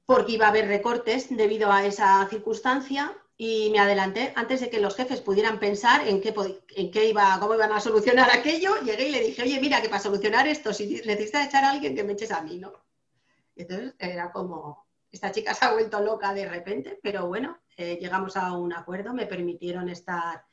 [0.05, 4.79] porque iba a haber recortes debido a esa circunstancia y me adelanté antes de que
[4.79, 6.33] los jefes pudieran pensar en qué,
[6.75, 9.89] en qué iba, cómo iban a solucionar aquello, llegué y le dije, oye, mira, que
[9.89, 12.73] para solucionar esto, si necesitas echar a alguien, que me eches a mí, ¿no?
[13.55, 18.35] entonces era como, esta chica se ha vuelto loca de repente, pero bueno, eh, llegamos
[18.37, 20.43] a un acuerdo, me permitieron estar,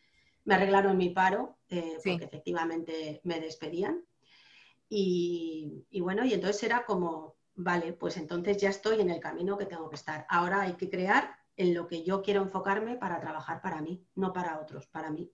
[0.45, 4.05] me arreglaron mi paro, eh, porque efectivamente me despedían.
[4.95, 9.57] Y, y bueno, y entonces era como, vale, pues entonces ya estoy en el camino
[9.57, 10.27] que tengo que estar.
[10.29, 14.35] Ahora hay que crear en lo que yo quiero enfocarme para trabajar para mí, no
[14.35, 15.33] para otros, para mí.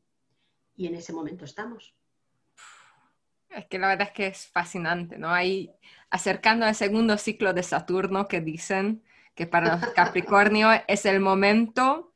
[0.77, 1.93] Y en ese momento estamos.
[3.51, 5.31] Es que la verdad es que es fascinante, ¿no?
[5.31, 5.75] Ahí
[6.09, 9.03] acercando al segundo ciclo de Saturno que dicen
[9.35, 12.15] que para los Capricornio es el momento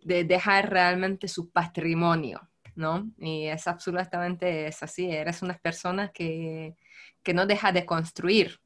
[0.00, 2.48] de dejar realmente su patrimonio,
[2.80, 3.10] ¿no?
[3.18, 6.74] Y es absolutamente es así, eres una persona que,
[7.22, 8.60] que no deja de construir,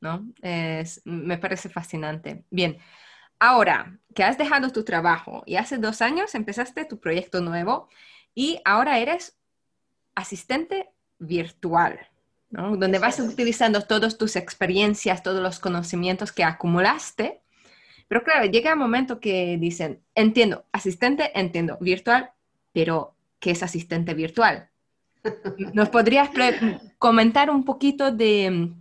[0.00, 0.28] ¿no?
[0.42, 2.44] Es, me parece fascinante.
[2.50, 2.78] Bien,
[3.38, 7.88] Ahora que has dejado tu trabajo y hace dos años empezaste tu proyecto nuevo
[8.34, 9.36] y ahora eres
[10.14, 10.88] asistente
[11.18, 12.00] virtual,
[12.50, 12.76] ¿no?
[12.76, 17.42] donde vas utilizando todas tus experiencias, todos los conocimientos que acumulaste.
[18.08, 22.30] Pero claro, llega el momento que dicen, entiendo, asistente, entiendo, virtual,
[22.72, 24.70] pero ¿qué es asistente virtual?
[25.72, 26.30] ¿Nos podrías
[26.98, 28.72] comentar un poquito de,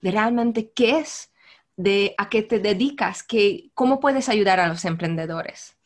[0.00, 1.32] de realmente qué es
[1.76, 5.76] de a qué te dedicas, que, cómo puedes ayudar a los emprendedores.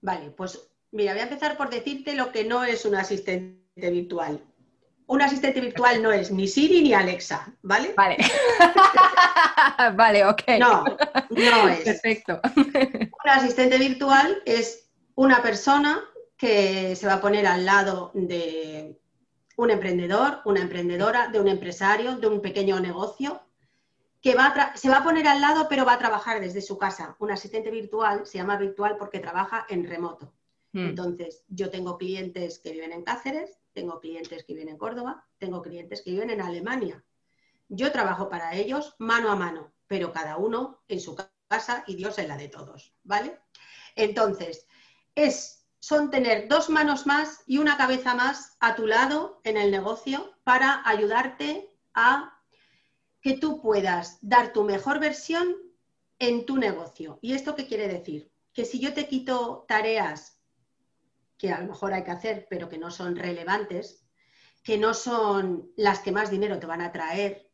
[0.00, 4.40] Vale, pues mira, voy a empezar por decirte lo que no es un asistente virtual.
[5.06, 7.92] Un asistente virtual no es ni Siri ni Alexa, ¿vale?
[7.96, 8.16] Vale.
[9.94, 10.42] vale, ok.
[10.58, 10.84] No,
[11.30, 11.80] no es.
[11.80, 12.40] Perfecto.
[12.56, 16.02] un asistente virtual es una persona
[16.36, 18.98] que se va a poner al lado de
[19.56, 23.40] un emprendedor, una emprendedora, de un empresario, de un pequeño negocio
[24.20, 27.14] que va se va a poner al lado, pero va a trabajar desde su casa.
[27.18, 30.32] Un asistente virtual se llama virtual porque trabaja en remoto.
[30.72, 30.86] Hmm.
[30.86, 35.60] Entonces, yo tengo clientes que viven en Cáceres, tengo clientes que viven en Córdoba, tengo
[35.60, 37.04] clientes que viven en Alemania.
[37.68, 41.14] Yo trabajo para ellos mano a mano, pero cada uno en su
[41.48, 43.38] casa y Dios en la de todos, ¿vale?
[43.94, 44.66] Entonces,
[45.14, 49.70] es, son tener dos manos más y una cabeza más a tu lado en el
[49.70, 52.40] negocio para ayudarte a
[53.20, 55.54] que tú puedas dar tu mejor versión
[56.18, 57.18] en tu negocio.
[57.20, 58.32] ¿Y esto qué quiere decir?
[58.54, 60.40] Que si yo te quito tareas
[61.36, 64.06] que a lo mejor hay que hacer, pero que no son relevantes,
[64.62, 67.50] que no son las que más dinero te van a traer,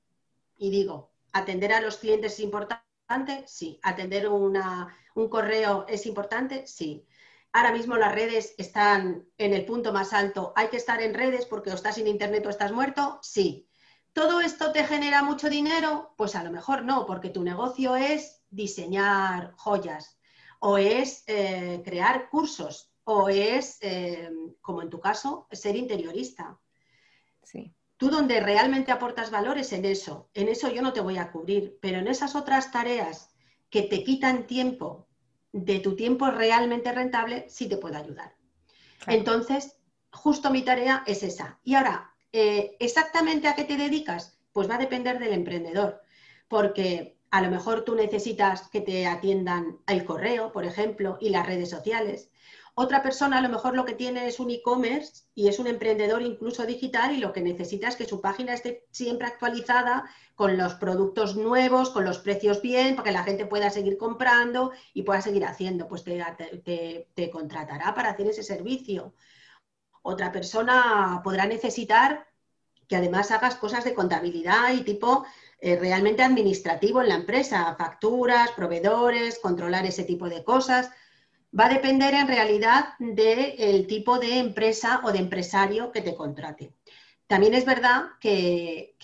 [0.57, 3.81] y digo, atender a los clientes es importante, sí.
[3.83, 7.09] Atender un correo es importante, sí.
[7.53, 10.53] Ahora mismo las redes están en el punto más alto.
[10.55, 13.18] ¿Hay que estar en redes porque o estás sin internet o estás muerto?
[13.22, 13.68] Sí.
[14.12, 16.14] ¿Todo esto te genera mucho dinero?
[16.16, 20.16] Pues a lo mejor no, porque tu negocio es diseñar joyas.
[20.62, 24.30] o es eh, crear cursos, o es, eh,
[24.61, 26.61] como en tu caso, ser interiorista.
[27.42, 27.74] Sí.
[27.96, 31.78] Tú donde realmente aportas valores en eso, en eso yo no te voy a cubrir,
[31.80, 33.30] pero en esas otras tareas
[33.70, 35.09] que te quitan tiempo
[35.53, 38.34] de tu tiempo realmente rentable, sí te puedo ayudar.
[39.07, 39.80] Entonces,
[40.12, 41.59] justo mi tarea es esa.
[41.64, 44.38] Y ahora, eh, ¿exactamente a qué te dedicas?
[44.53, 46.03] Pues va a depender del emprendedor,
[46.48, 51.46] porque a lo mejor tú necesitas que te atiendan el correo, por ejemplo, y las
[51.46, 52.30] redes sociales.
[52.83, 56.22] Otra persona a lo mejor lo que tiene es un e-commerce y es un emprendedor
[56.22, 60.05] incluso digital y lo que necesita es que su página esté siempre actualizada
[60.35, 64.72] con los productos nuevos, con los precios bien, para que la gente pueda seguir comprando
[64.95, 65.89] y pueda seguir haciendo.
[65.89, 69.12] Pues te, contratará para hacer ese servicio.
[70.01, 72.28] Otra persona podrá necesitar
[72.89, 75.26] que además hagas cosas de contabilidad y tipo
[75.61, 80.91] eh, realmente administrativo en la empresa, facturas, proveedores, controlar ese tipo de cosas.
[81.59, 86.72] Va a depender en realidad del tipo de empresa o de empresario que te contrate.
[87.26, 88.96] También es verdad que,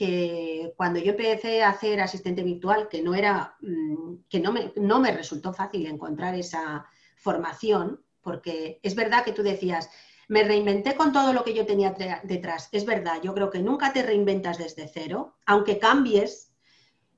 [0.77, 5.01] cuando yo empecé a hacer asistente virtual, que no era, mm, que no me, no
[5.01, 6.87] me resultó fácil encontrar esa
[7.17, 9.91] formación, porque es verdad que tú decías,
[10.29, 11.95] me reinventé con todo lo que yo tenía
[12.25, 12.69] detrás.
[12.73, 16.53] Es verdad, yo creo que nunca te reinventas desde cero, aunque cambies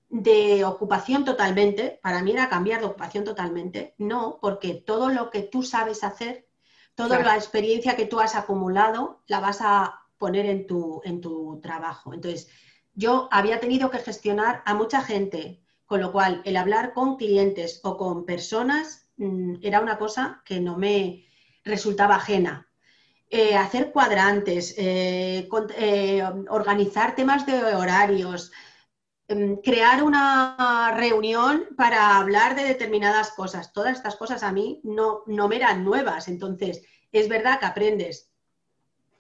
[0.09, 5.43] de ocupación totalmente, para mí era cambiar de ocupación totalmente, no, porque todo lo que
[5.43, 6.49] tú sabes hacer,
[6.95, 11.61] toda la experiencia que tú has acumulado, la vas a poner en tu, en tu
[11.61, 12.13] trabajo.
[12.15, 12.49] Entonces,
[12.95, 17.81] yo había tenido que gestionar a mucha gente, con lo cual el hablar con clientes
[17.85, 21.27] o con personas mm, era una cosa que no me
[21.65, 22.69] resultaba ajena.
[23.31, 28.51] Eh, hacer cuadrantes, eh, eh, organizar temas de horarios,
[29.63, 33.73] crear una reunión para hablar de determinadas cosas.
[33.73, 36.29] Todas estas cosas a mí no, no me eran nuevas.
[36.29, 38.33] Entonces, es verdad que aprendes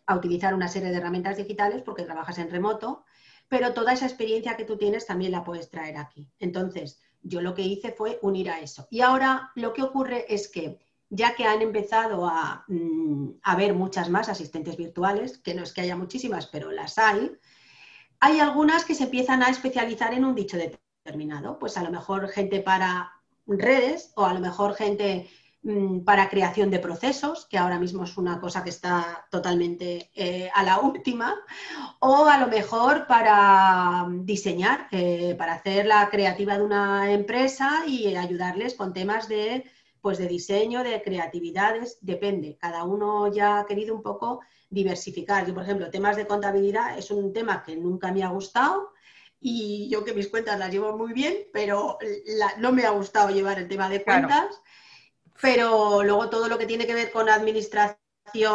[0.06, 3.04] a utilizar una serie de herramientas digitales porque trabajas en remoto,
[3.48, 6.30] pero toda esa experiencia que tú tienes también la puedes traer aquí.
[6.38, 8.88] Entonces, yo lo que hice fue unir a eso.
[8.90, 10.78] Y ahora lo que ocurre es que
[11.10, 15.72] ya que han empezado a, mm, a haber muchas más asistentes virtuales, que no es
[15.72, 17.36] que haya muchísimas, pero las hay,
[18.20, 21.58] hay algunas que se empiezan a especializar en un dicho determinado.
[21.58, 23.12] Pues a lo mejor gente para
[23.46, 25.28] redes o a lo mejor gente
[25.62, 30.50] mm, para creación de procesos, que ahora mismo es una cosa que está totalmente eh,
[30.54, 31.34] a la última,
[32.00, 38.14] o a lo mejor para diseñar, eh, para hacer la creativa de una empresa y
[38.14, 39.64] ayudarles con temas de
[40.00, 42.56] pues de diseño, de creatividades, depende.
[42.60, 44.40] Cada uno ya ha querido un poco
[44.70, 45.46] diversificar.
[45.46, 48.92] Yo, por ejemplo, temas de contabilidad es un tema que nunca me ha gustado
[49.40, 51.98] y yo que mis cuentas las llevo muy bien, pero
[52.58, 54.60] no me ha gustado llevar el tema de cuentas.
[55.40, 57.98] Pero luego todo lo que tiene que ver con administración,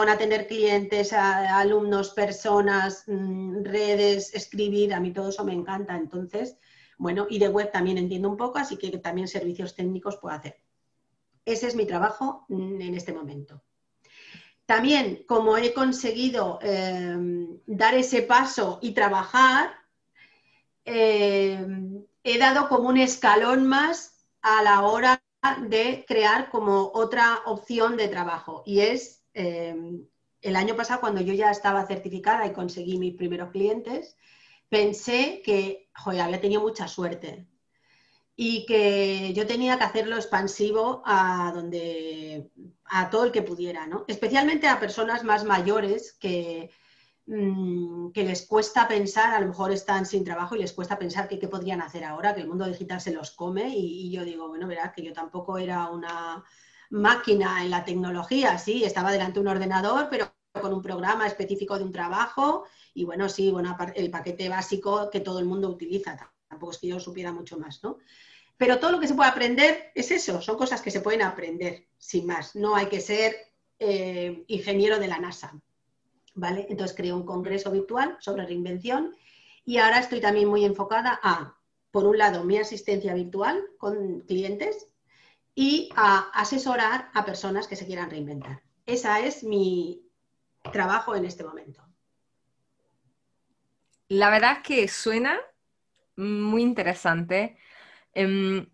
[0.09, 5.95] atender clientes, alumnos, personas, mm, redes, escribir, a mí todo eso me encanta.
[5.95, 6.57] Entonces,
[6.97, 10.59] bueno, y de web también entiendo un poco, así que también servicios técnicos puedo hacer.
[11.45, 13.63] Ese es mi trabajo mm, en este momento.
[14.65, 19.73] También, como he conseguido em, dar ese paso y trabajar,
[20.85, 25.21] em, he dado como un escalón más a la hora
[25.67, 28.63] de crear como otra opción de trabajo.
[28.65, 30.05] Y es em,
[30.41, 34.15] el año pasado, cuando yo ya estaba certificada y conseguí mis primeros clientes,
[34.69, 37.47] pensé que había tenido mucha suerte,
[38.35, 42.49] y que yo tenía que hacerlo expansivo a donde
[42.95, 44.05] a todo el que pudiera, ¿no?
[44.07, 46.69] Especialmente a personas más mayores que,
[47.25, 51.27] mm, que les cuesta pensar, a lo mejor están sin trabajo y les cuesta pensar
[51.27, 54.67] qué podrían hacer ahora, que el mundo digital se los come y, yo digo, bueno,
[54.67, 56.43] verás que yo tampoco era una
[56.91, 60.31] máquina en la tecnología, sí, estaba delante de un ordenador, pero
[60.61, 65.21] con un programa específico de un trabajo y bueno, sí, bueno, el paquete básico que
[65.21, 66.15] todo el mundo utiliza
[66.47, 67.97] tampoco es que yo supiera mucho más, ¿no?
[68.57, 71.87] Pero todo lo que se puede aprender es eso, son cosas que se pueden aprender,
[71.97, 72.55] sin más.
[72.55, 73.35] No hay que ser
[73.79, 75.53] eh, ingeniero de la NASA,
[76.35, 76.67] ¿vale?
[76.69, 79.15] Entonces creo un congreso virtual sobre reinvención
[79.65, 81.57] y ahora estoy también muy enfocada a,
[81.91, 84.87] por un lado, mi asistencia virtual con clientes
[85.55, 88.61] y a asesorar a personas que se quieran reinventar.
[88.85, 90.09] Ese es mi
[90.71, 91.81] trabajo en este momento.
[94.09, 95.39] La verdad que suena
[96.15, 97.57] muy interesante.
[98.13, 98.67] Em,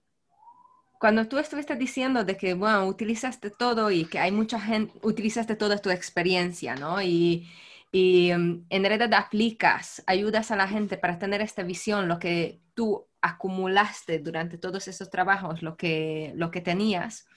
[0.99, 5.55] cuando tú estuviste diciendo de que, bueno, utilizaste todo y que hay mucha gente, utilizaste
[5.55, 7.01] toda tu experiencia, ¿no?
[7.01, 7.47] Y,
[7.91, 12.59] y em, en realidad aplicas, ayudas a la gente para tener esta visión, lo que
[12.73, 17.27] tú acumulaste durante todos esos trabajos, lo que, lo que tenías.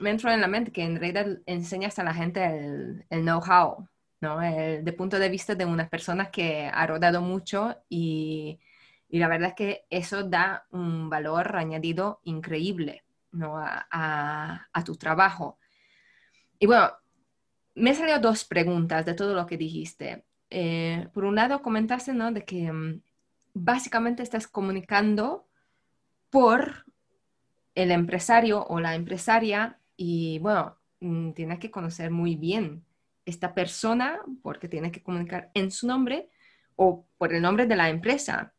[0.00, 3.88] me entró en la mente que en realidad enseñas a la gente el, el know-how,
[4.20, 4.42] ¿no?
[4.42, 8.60] El, de punto de vista de unas personas que ha rodado mucho y,
[9.08, 13.58] y, la verdad es que eso da un valor añadido increíble, ¿no?
[13.58, 15.58] A, a, tu trabajo.
[16.58, 16.90] Y bueno,
[17.74, 20.24] me salido dos preguntas de todo lo que dijiste.
[20.50, 22.32] Eh, por un lado, comentaste, ¿no?
[22.32, 23.00] De que um,
[23.54, 25.46] básicamente estás comunicando
[26.30, 26.84] por
[27.74, 32.84] el empresario o la empresaria y bueno, mm, tienes que conocer muy bien
[33.24, 36.28] esta persona porque tienes que comunicar en su nombre
[36.76, 38.54] o por el nombre de la empresa.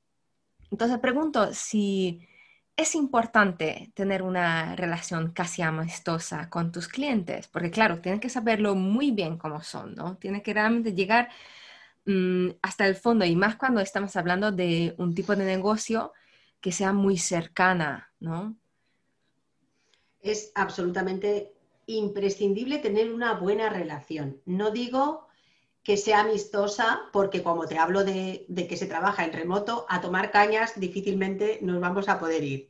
[0.72, 2.28] Entonces pregunto si
[2.76, 8.76] es importante tener una relación casi amistosa con tus clientes, porque claro, tienes que saberlo
[8.76, 10.18] muy bien cómo son, ¿no?
[10.18, 11.30] Tienes que realmente llegar
[12.06, 16.14] mmm, hasta el fondo y más cuando estamos hablando de un tipo de negocio
[16.62, 18.56] que sea muy cercana, ¿no?
[20.22, 21.54] Es absolutamente
[21.86, 24.42] imprescindible tener una buena relación.
[24.46, 25.29] No digo
[25.90, 30.30] que sea amistosa, porque como te hablo de, que se trabaja en remoto, a tomar
[30.30, 32.70] cañas difícilmente nos vamos a poder ir.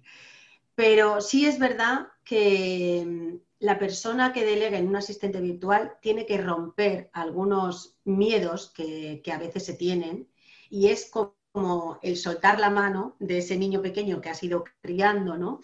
[0.74, 6.26] Pero sí es verdad que mm, la persona que delega en un asistente virtual tiene
[6.26, 10.30] que romper algunos miedos que, a veces se tienen
[10.70, 15.38] y es como el soltar la mano de ese niño pequeño que has ido criando,
[15.38, 15.60] ¿no?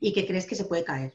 [0.00, 1.12] Y que crees que se puede caer.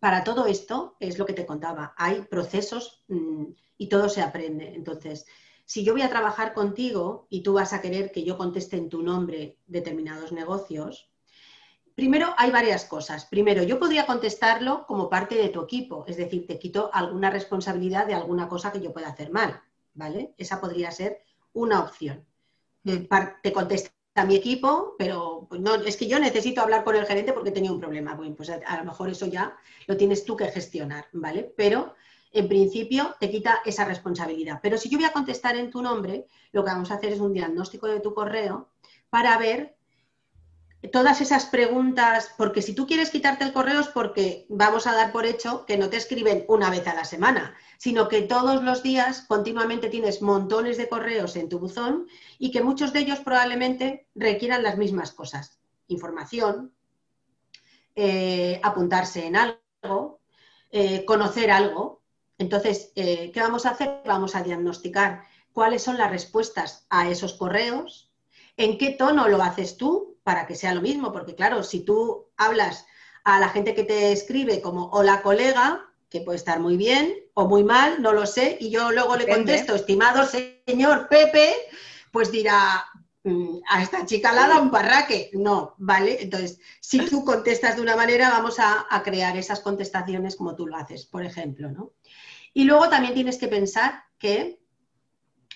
[0.00, 4.74] Para todo esto, es lo que te contaba, hay procesos mmm, y todo se aprende.
[4.74, 5.24] Entonces,
[5.64, 8.90] si yo voy a trabajar contigo y tú vas a querer que yo conteste en
[8.90, 11.08] tu nombre determinados negocios,
[11.94, 13.24] primero hay varias cosas.
[13.24, 18.06] Primero, yo podría contestarlo como parte de tu equipo, es decir, te quito alguna responsabilidad
[18.06, 19.62] de alguna cosa que yo pueda hacer mal,
[19.94, 20.34] ¿vale?
[20.36, 21.22] Esa podría ser
[21.54, 22.26] una opción.
[22.84, 23.08] Eh,
[23.42, 27.06] te contesta a mi equipo, pero pues no, es que yo necesito hablar con el
[27.06, 28.14] gerente porque tenía un problema.
[28.14, 29.56] Bueno, pues a, a, lo mejor eso ya
[29.86, 31.54] lo tienes tú que gestionar, ¿vale?
[31.56, 31.94] Pero
[32.32, 34.60] en principio te quita esa responsabilidad.
[34.62, 37.20] Pero si yo voy a contestar en tu nombre, lo que vamos a hacer es
[37.20, 38.68] un diagnóstico de tu correo
[39.08, 39.76] para ver
[40.92, 45.12] todas esas preguntas, porque si tú quieres quitarte el correo es porque vamos a dar
[45.12, 48.82] por hecho que no te escriben una vez a la semana, sino que todos los
[48.82, 52.06] días continuamente tienes montones de correos en tu buzón
[52.38, 55.58] y que muchos de ellos probablemente requieran las mismas cosas.
[55.88, 56.72] Información,
[57.94, 60.20] eh, apuntarse en algo,
[60.70, 61.99] eh, conocer algo.
[62.40, 64.00] Entonces, eh, ¿qué vamos a hacer?
[64.06, 68.10] Vamos a diagnosticar cuáles son las respuestas a esos correos,
[68.56, 72.30] en qué tono lo haces tú, para que sea lo mismo, porque claro, si tú
[72.38, 72.86] hablas
[73.24, 77.46] a la gente que te escribe como hola colega, que puede estar muy bien o
[77.46, 79.26] muy mal, no lo sé, y yo luego Depende.
[79.26, 81.54] le contesto, estimado señor Pepe,
[82.10, 82.86] pues dirá,
[83.22, 85.30] mm, a esta chica la da un parraque.
[85.34, 86.22] No, ¿vale?
[86.22, 90.66] Entonces, si tú contestas de una manera, vamos a, a, crear esas contestaciones como tú
[90.66, 91.92] lo haces, por ejemplo, ¿no?
[92.52, 94.60] Y luego también tienes que pensar que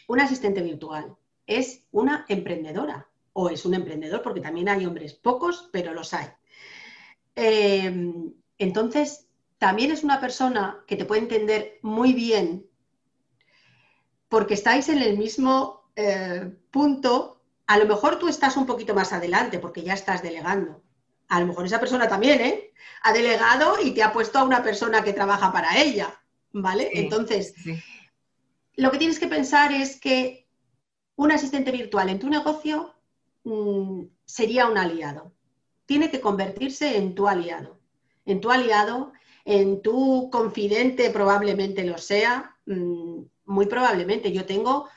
[0.06, 1.16] un asistente virtual
[1.46, 6.28] es una emprendedora o es un emprendedor, porque también hay hombres pocos, pero los hay.
[7.34, 8.12] Eh,
[8.58, 9.26] entonces,
[9.58, 12.66] también es una persona que te puede entender muy bien
[14.28, 17.40] porque estáis en el mismo eh, punto.
[17.66, 20.82] A lo mejor tú estás un poquito más adelante porque ya estás delegando.
[21.28, 22.72] A lo mejor esa persona también, ¿eh?
[23.02, 26.20] Ha delegado y te ha puesto a una persona que trabaja para ella,
[26.54, 26.88] ¿vale?
[26.90, 27.76] Sí, Entonces, sí.
[28.76, 30.48] lo que tienes que pensar es que
[31.16, 32.94] un asistente virtual en tu negocio
[33.44, 35.32] Mm, sería un aliado.
[35.86, 37.78] Tiene que convertirse en tu aliado.
[38.24, 39.12] En tu aliado,
[39.44, 44.32] en tu confidente probablemente lo sea, mm, muy probablemente.
[44.32, 44.88] Yo tengo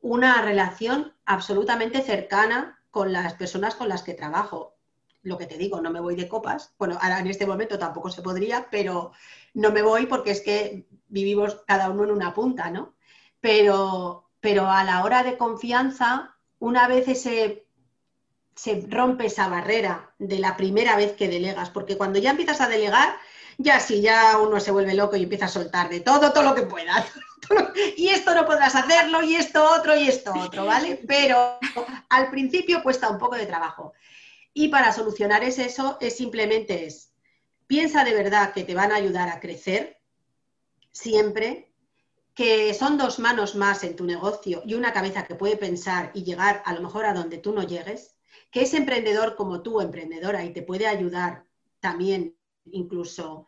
[0.00, 4.76] una relación absolutamente cercana con las personas con las que trabajo.
[5.22, 6.74] Lo que te digo, no me voy de copas.
[6.78, 9.10] Bueno, ahora en este momento tampoco se podría, pero
[9.54, 12.94] no me voy porque es que vivimos cada uno en una punta, ¿no?
[13.40, 17.66] Pero, pero a la hora de confianza, una vez ese
[18.56, 22.68] se rompe esa barrera de la primera vez que delegas, porque cuando ya empiezas a
[22.68, 23.16] delegar,
[23.58, 26.54] ya sí, ya uno se vuelve loco y empieza a soltar de todo, todo lo
[26.54, 27.04] que pueda.
[27.96, 31.00] Y esto no podrás hacerlo, y esto otro, y esto otro, ¿vale?
[31.06, 31.60] Pero
[32.08, 33.92] al principio cuesta un poco de trabajo.
[34.52, 37.12] Y para solucionar es eso, es simplemente es,
[37.68, 40.00] piensa de verdad que te van a ayudar a crecer
[40.96, 41.70] siempre,
[42.34, 46.24] que son dos manos más en tu negocio y una cabeza que puede pensar y
[46.24, 48.16] llegar a lo mejor a donde tú no llegues,
[48.50, 51.44] que es emprendedor como tú, emprendedora, y te puede ayudar
[51.80, 52.34] también
[52.64, 53.46] incluso.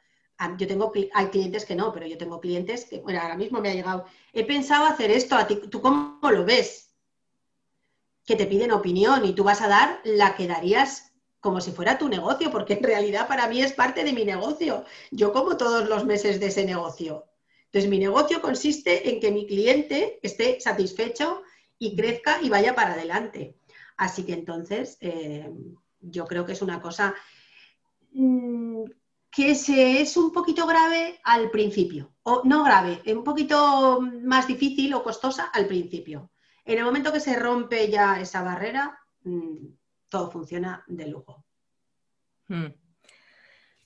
[0.58, 3.70] Yo tengo, hay clientes que no, pero yo tengo clientes que, bueno, ahora mismo me
[3.70, 6.94] ha llegado, he pensado hacer esto, a ti, ¿tú cómo lo ves?
[8.24, 11.98] Que te piden opinión y tú vas a dar la que darías como si fuera
[11.98, 14.84] tu negocio, porque en realidad para mí es parte de mi negocio.
[15.10, 17.27] Yo como todos los meses de ese negocio.
[17.68, 21.42] Entonces, mi negocio consiste en que mi cliente esté satisfecho
[21.78, 23.56] y crezca y vaya para adelante.
[23.98, 25.50] Así que entonces, eh,
[26.00, 27.14] yo creo que es una cosa
[28.12, 28.84] mm,
[29.30, 34.94] que se, es un poquito grave al principio, o no grave, un poquito más difícil
[34.94, 36.30] o costosa al principio.
[36.64, 39.66] En el momento que se rompe ya esa barrera, mm,
[40.08, 41.44] todo funciona de lujo.
[42.46, 42.68] Hmm.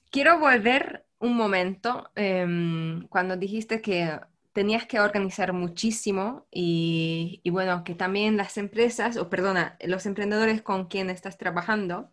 [0.09, 4.19] Quiero volver un momento em, cuando dijiste que
[4.51, 10.85] tenías que organizar muchísimo y, bueno, que también las empresas, o perdona, los emprendedores con
[10.87, 12.11] quien estás trabajando,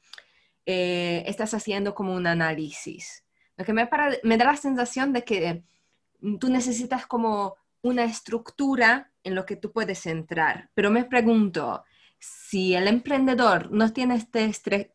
[0.64, 3.24] eh, estás haciendo como un análisis.
[3.56, 3.88] Lo que me,
[4.22, 5.64] me da la sensación de que
[6.38, 10.70] tú necesitas como una estructura en lo que tú puedes entrar.
[10.72, 11.84] Pero me pregunto,
[12.20, 14.40] si el emprendedor no tiene esta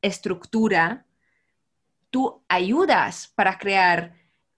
[0.01, 1.05] estructura,
[2.15, 4.13] tú ayudas para crear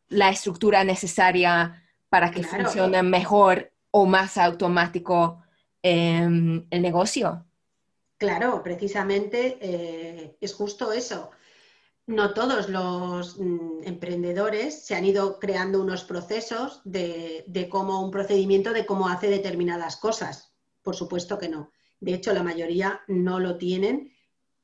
[0.10, 5.42] la estructura necesaria para que funcione mejor o más automático
[5.82, 7.48] em, el negocio.
[8.20, 11.32] Claro, precisamente eh, es justo eso.
[12.06, 18.12] No todos los mm, emprendedores se han ido creando unos procesos de, de cómo un
[18.12, 20.54] procedimiento de cómo hace determinadas cosas.
[20.84, 21.72] Por supuesto que no.
[22.00, 24.14] De hecho, la mayoría no lo tienen,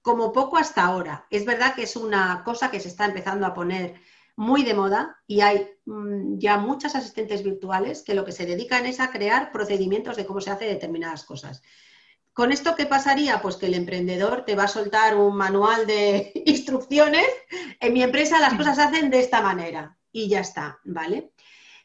[0.04, 1.26] como poco hasta ahora.
[1.32, 3.96] Es verdad que es una cosa que se está empezando a poner
[4.36, 8.86] muy de moda y hay mm, ya muchas asistentes virtuales que lo que se dedican
[8.86, 11.64] es a crear procedimientos de cómo se hace determinadas cosas.
[12.34, 13.42] ¿Con esto qué pasaría?
[13.42, 17.28] Pues que el emprendedor te va a soltar un manual de instrucciones.
[17.80, 21.32] En mi empresa las cosas se hacen de esta manera y ya está, ¿vale?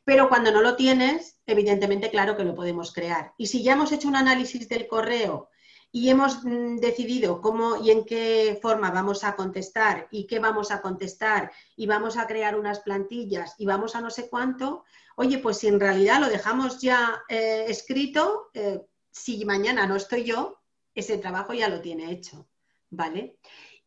[0.02, 3.34] Pero cuando no lo tienes, evidentemente, claro que lo podemos crear.
[3.36, 5.50] Y si ya hemos hecho un análisis del correo
[5.90, 10.70] y hemos mm, decidido cómo y en qué forma vamos a contestar y qué vamos
[10.70, 14.84] a contestar y vamos a crear unas plantillas y vamos a no sé cuánto,
[15.16, 18.80] oye, pues si en realidad lo dejamos ya eh, escrito, eh,
[19.10, 20.60] si mañana no estoy yo,
[20.94, 22.48] ese trabajo ya lo tiene hecho,
[22.90, 23.38] ¿vale?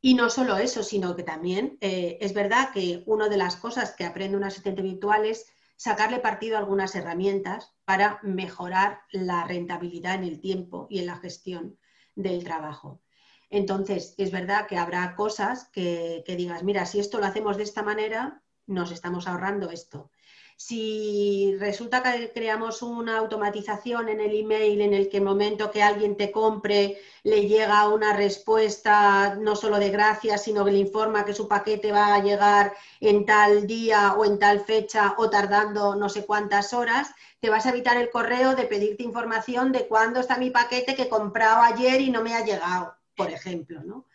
[0.01, 3.91] Y no solo eso, sino que también eh, es verdad que una de las cosas
[3.95, 5.45] que aprende un asistente virtual es
[5.77, 11.17] sacarle partido a algunas herramientas para mejorar la rentabilidad en el tiempo y en la
[11.17, 11.77] gestión
[12.21, 13.01] del trabajo.
[13.49, 17.63] Entonces, es verdad que habrá cosas que, que digas, mira, si esto lo hacemos de
[17.63, 20.09] esta manera, nos estamos ahorrando esto.
[20.63, 25.81] Si resulta que creamos una automatización en el email en el que el momento que
[25.81, 31.25] alguien te compre le llega una respuesta no solo de gracias, sino que le informa
[31.25, 35.95] que su paquete va a llegar en tal día o en tal fecha o tardando
[35.95, 37.09] no sé cuántas horas,
[37.39, 41.03] te vas a evitar el correo de pedirte información de cuándo está mi paquete que
[41.03, 44.05] he comprado ayer y no me ha llegado, por ejemplo, ¿no?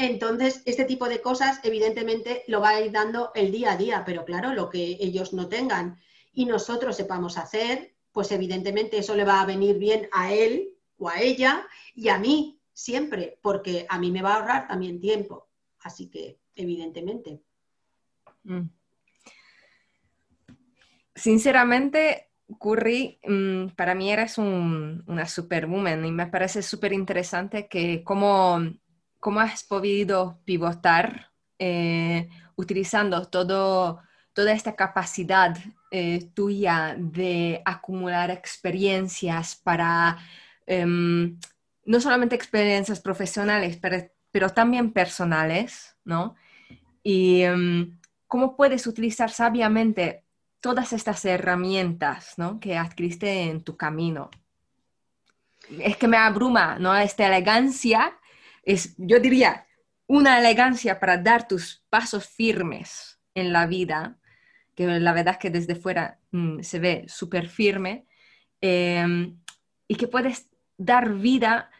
[0.00, 4.02] Entonces, este tipo de cosas, evidentemente, lo va a ir dando el día a día,
[4.06, 6.00] pero claro, lo que ellos no tengan
[6.32, 11.10] y nosotros sepamos hacer, pues evidentemente eso le va a venir bien a él o
[11.10, 15.50] a ella y a mí siempre, porque a mí me va a ahorrar también tiempo.
[15.80, 17.42] Así que, evidentemente.
[18.44, 18.70] Mm.
[21.14, 28.80] Sinceramente, Curry, mm, para mí eres una superwoman y me parece súper interesante que como
[29.20, 34.00] cómo has podido pivotar eh, utilizando todo,
[34.32, 35.56] toda esta capacidad
[35.90, 40.18] eh, tuya de acumular experiencias para,
[40.66, 41.38] em,
[41.84, 43.78] no solamente experiencias profesionales,
[44.32, 46.36] pero, también personales, ¿no?
[47.02, 50.24] Y em, cómo puedes utilizar sabiamente
[50.60, 52.60] todas estas herramientas ¿no?
[52.60, 54.30] que adquiriste en tu camino.
[55.80, 56.94] Es que me abruma, ¿no?
[56.96, 58.19] Esta elegancia
[58.72, 59.66] es, yo diría,
[60.06, 64.18] una elegancia para dar tus pasos firmes en la vida,
[64.74, 68.06] que la verdad es que desde fuera mm, se ve súper firme,
[68.60, 69.38] em,
[69.88, 71.70] y que puedes dar vida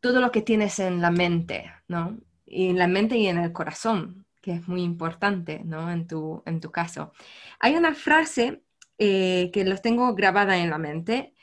[0.00, 2.18] todo lo que tienes en la mente, ¿no?
[2.46, 5.90] Y en la mente y en el corazón, que es muy importante, ¿no?
[5.90, 7.12] En tu, en tu caso.
[7.60, 8.62] Hay una frase
[8.98, 11.34] eh, que los tengo grabada en la mente,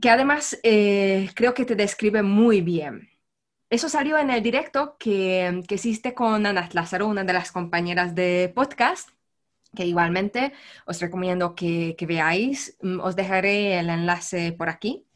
[0.00, 3.10] que además eh, creo que te describe muy bien.
[3.70, 8.14] Eso salió en el directo que, que hiciste con Ana Lázaro, una de las compañeras
[8.14, 9.08] de podcast,
[9.74, 10.52] que igualmente
[10.86, 12.76] os recomiendo que, veáis.
[12.80, 15.06] Mm, os dejaré el enlace por aquí,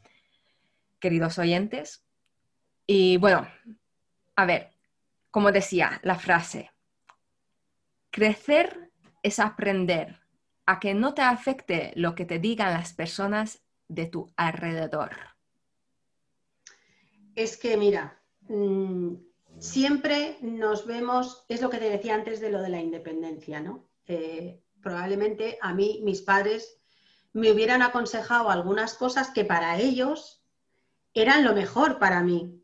[0.99, 2.03] queridos oyentes.
[2.85, 3.47] Y bueno,
[4.35, 4.71] a ver,
[5.31, 6.71] como decía la frase,
[8.09, 8.91] crecer
[9.23, 10.19] es aprender
[10.65, 15.11] a que no te afecte lo que te digan las personas de tu alrededor.
[17.35, 18.18] Es que, mira,
[18.49, 19.15] Mm,
[19.59, 23.87] siempre nos vemos, es lo que te decía antes de lo de la independencia, ¿no?
[24.07, 26.79] Eh, probablemente a mí, mis padres
[27.31, 30.43] me hubieran aconsejado algunas cosas que para ellos
[31.13, 32.59] eran lo mejor para mí.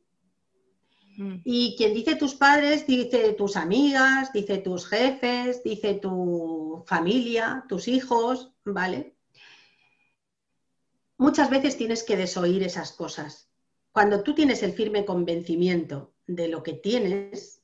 [1.17, 1.35] Mm.
[1.43, 7.87] Y quien dice tus padres, dice tus amigas, dice tus jefes, dice tu familia, tus
[7.87, 9.15] hijos, ¿vale?
[11.17, 13.49] Muchas veces tienes que desoír esas cosas.
[13.95, 17.63] Cuando tú tienes el firme convencimiento de lo que tienes,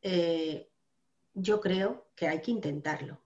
[0.00, 0.70] eh,
[1.34, 3.20] yo creo que hay que intentarlo.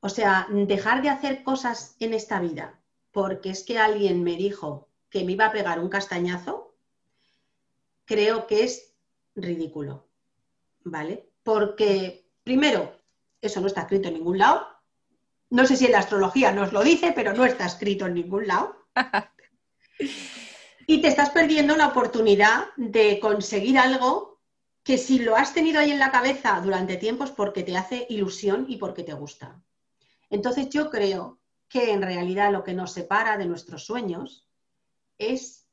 [0.00, 2.80] O sea, dejar de hacer cosas en esta vida
[3.12, 6.74] porque es que alguien me dijo que me iba a pegar un castañazo,
[8.04, 8.96] creo que es
[9.36, 10.08] ridículo.
[10.82, 11.30] ¿Vale?
[11.44, 12.98] Porque, primero,
[13.40, 14.66] eso no está escrito en ningún lado.
[15.50, 18.48] No sé si en la astrología nos lo dice, pero no está escrito en ningún
[18.48, 18.88] lado.
[20.90, 24.40] y te estás perdiendo la oportunidad de conseguir algo
[24.82, 28.64] que si lo has tenido ahí en la cabeza durante tiempos porque te hace ilusión
[28.70, 29.62] y porque te gusta.
[30.30, 34.48] Entonces yo creo que en realidad lo que nos separa de nuestros sueños
[35.18, 35.68] es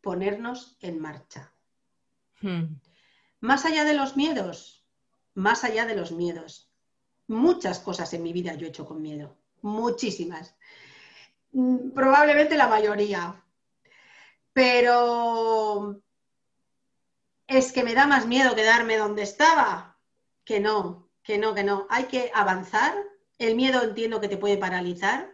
[0.00, 1.52] ponernos en marcha.
[2.40, 2.80] Hmm.
[3.38, 4.84] Más allá de los miedos,
[5.34, 6.68] más allá de los miedos.
[7.28, 10.56] Muchas cosas en mi vida yo he hecho con miedo, muchísimas.
[11.52, 13.40] Mm, probablemente la mayoría.
[14.56, 16.00] Pero
[17.46, 19.98] es que me da más miedo quedarme donde estaba.
[20.46, 21.86] Que no, que no, que no.
[21.90, 22.94] Hay que avanzar
[23.36, 25.30] el miedo entiendo que te puede paralizar,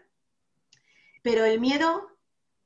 [1.23, 2.19] pero el miedo,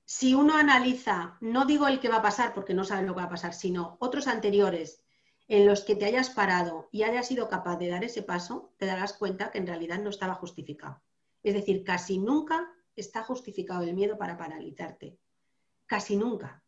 [0.07, 3.21] si uno analiza, no digo el que va a pasar porque no sabes lo que
[3.21, 5.05] va a pasar, sino otros anteriores
[5.49, 8.87] en los que te hayas parado y hayas sido capaz de dar ese paso, te
[8.87, 11.03] darás cuenta que en realidad no estaba justificado.
[11.43, 15.19] Es decir, casi nunca está justificado el miedo para paralizarte.
[15.87, 16.63] Casi nunca.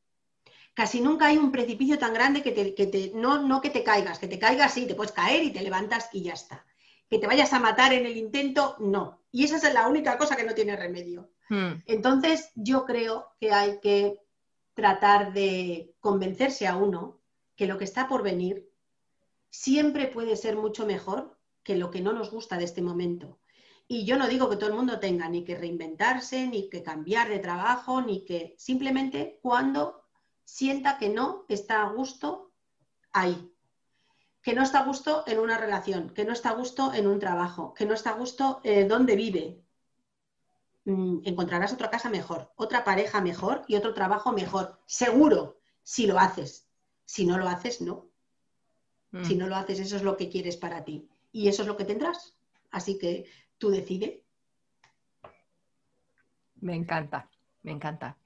[0.75, 4.29] Casi nunca hay un precipicio tan grande que te, no, no que te caigas, que
[4.29, 6.65] te caigas sí, te puedes caer y te levantas y ya está
[7.09, 9.23] que te vayas a matar en el intento, no.
[9.33, 11.31] Y esa es la única cosa que no tiene remedio.
[11.49, 11.83] Hmm.
[11.87, 14.21] Entonces, yo creo que hay que
[14.75, 17.21] tratar de convencerse a uno
[17.57, 18.71] que lo que está por venir
[19.51, 23.39] siempre puede ser mucho mejor que lo que no nos gusta de este momento.
[23.89, 27.29] Y yo no digo que todo el mundo tenga ni que reinventarse, ni que cambiar
[27.29, 30.05] de trabajo, ni que simplemente cuando
[30.45, 32.53] sienta que no está a gusto
[33.13, 33.51] ahí
[34.49, 37.19] que no está a gusto en una relación, que no está a gusto en un
[37.19, 39.63] trabajo, que no está a gusto eh, donde vive.
[40.87, 46.19] Mm, encontrarás otra casa mejor, otra pareja mejor y otro trabajo mejor, seguro, si lo
[46.19, 46.67] haces.
[47.05, 48.07] Si no lo haces, no.
[49.11, 49.25] Mm.
[49.25, 51.09] Si no lo haces, eso es lo que quieres para ti.
[51.31, 52.35] Y eso es lo que tendrás.
[52.71, 53.27] Así que
[53.59, 54.23] tú decide.
[56.61, 57.29] Me encanta,
[57.63, 58.17] me encanta.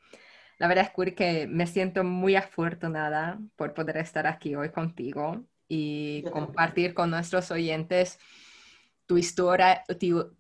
[0.59, 6.23] La verdad es que me siento muy afortunada por poder estar aquí hoy contigo y
[6.31, 8.19] compartir con nuestros oyentes
[9.07, 9.83] tu historia,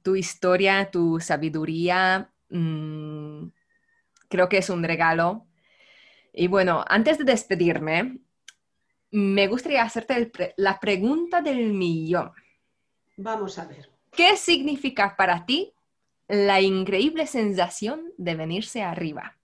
[0.02, 2.30] tu, historia, tu sabiduría.
[2.50, 3.48] Mm,
[4.28, 5.46] creo que es un regalo.
[6.32, 8.20] Y bueno, antes de despedirme,
[9.10, 12.32] me gustaría hacerte la pregunta del millón.
[13.16, 13.91] Vamos a ver.
[14.12, 15.72] ¿Qué significa para ti
[16.28, 19.36] la increíble sensación de venirse arriba?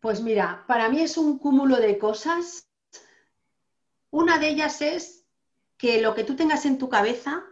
[0.00, 2.68] Pues mira, para mí es un cúmulo de cosas
[4.14, 5.26] una de ellas es
[5.76, 7.42] que lo que tú tengas en tu cabeza,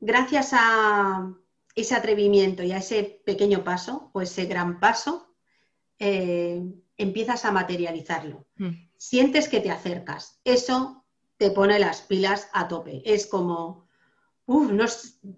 [0.00, 1.34] gracias a
[1.74, 5.34] ese atrevimiento y a ese pequeño paso o ese gran paso,
[5.98, 6.62] eh,
[6.96, 8.46] empiezas a materializarlo.
[8.56, 8.88] Hmm.
[8.96, 10.40] Sientes que te acercas.
[10.44, 11.04] Eso
[11.36, 13.02] te pone las pilas a tope.
[13.04, 13.86] Es como,
[14.48, 14.86] no,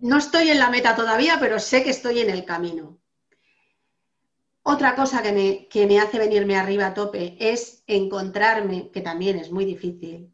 [0.01, 3.01] no estoy en la meta todavía, pero sé que estoy en el camino.
[4.63, 9.39] Otra cosa que me, que me, hace venirme arriba a tope es encontrarme, que también
[9.39, 10.33] es muy difícil,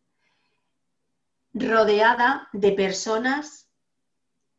[1.54, 3.70] rodeada de personas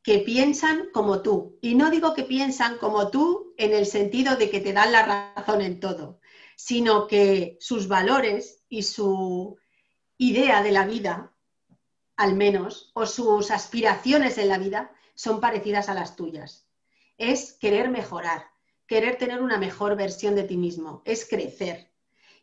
[0.02, 1.60] que piensan como tú.
[1.62, 5.34] Y no digo que piensan como tú en el sentido de que te dan la
[5.36, 6.22] razón en todo,
[6.56, 9.58] sino que sus valores y su
[10.18, 11.37] idea de la vida,
[12.18, 16.68] al menos, o sus aspiraciones en la vida, son parecidas a las tuyas.
[17.18, 18.48] Es querer mejorar,
[18.88, 21.92] querer tener una mejor versión de ti mismo, es crecer.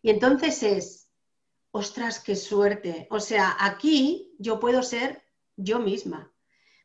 [0.02, 1.04] Y entonces es
[1.74, 3.08] ostras, qué suerte.
[3.10, 5.24] O sea, aquí yo puedo ser
[5.56, 6.32] yo misma.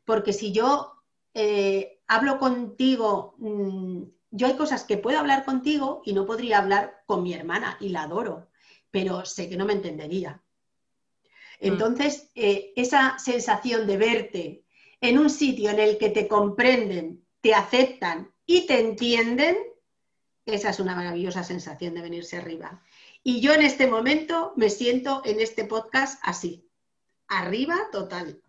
[0.04, 0.96] Porque si yo
[1.32, 7.04] eh, hablo contigo, mm, yo hay cosas que puedo hablar contigo y no podría hablar
[7.06, 8.48] con mi hermana y la adoro,
[8.90, 10.42] pero sé que no me entendería.
[11.60, 11.66] Mm.
[11.66, 14.64] Entonces, eh, esa sensación de verte
[15.00, 19.56] en un sitio en el que te comprenden, te aceptan y te entienden,
[20.46, 22.82] Esa es una maravillosa sensación de venirse arriba.
[23.22, 26.68] Y yo en este momento me siento en este podcast así,
[27.28, 28.42] arriba total.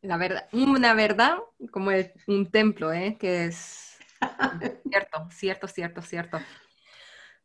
[0.00, 1.38] La verdad, una verdad
[1.70, 1.90] como
[2.26, 3.16] un templo, ¿eh?
[3.18, 3.98] que es
[4.90, 6.38] cierto, cierto, cierto, cierto.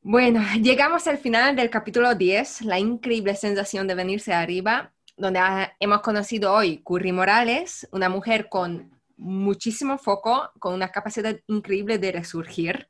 [0.03, 5.39] Bueno, llegamos al final del capítulo 10, la increíble sensación de venirse arriba, donde
[5.79, 12.11] hemos conocido hoy Curry Morales, una mujer con muchísimo foco, con una capacidad increíble de
[12.11, 12.89] resurgir.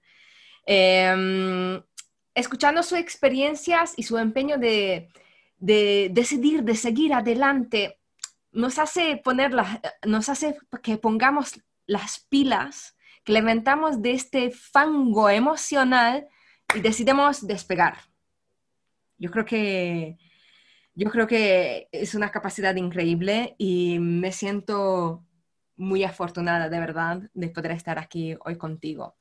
[0.65, 1.81] Em,
[2.33, 5.09] escuchando sus experiencias y su empeño de,
[5.57, 7.99] de decidir, de seguir adelante,
[8.53, 9.51] nos hace poner
[10.05, 12.95] nos hace que pongamos las pilas,
[13.25, 16.29] que levantamos de este fango emocional
[16.75, 17.97] y decidimos despegar.
[19.17, 20.17] Yo creo que
[20.93, 25.23] yo creo que es una capacidad increíble y me siento
[25.77, 29.15] muy afortunada de verdad de poder estar aquí hoy contigo.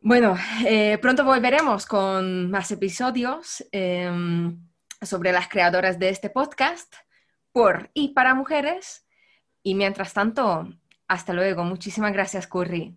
[0.00, 0.36] Bueno,
[0.66, 4.58] eh, pronto volveremos con más episodios em,
[5.00, 6.94] sobre las creadoras de este podcast
[7.52, 9.06] por y para mujeres.
[9.62, 10.68] Y mientras tanto,
[11.06, 11.64] hasta luego.
[11.64, 12.96] Muchísimas gracias, Curry.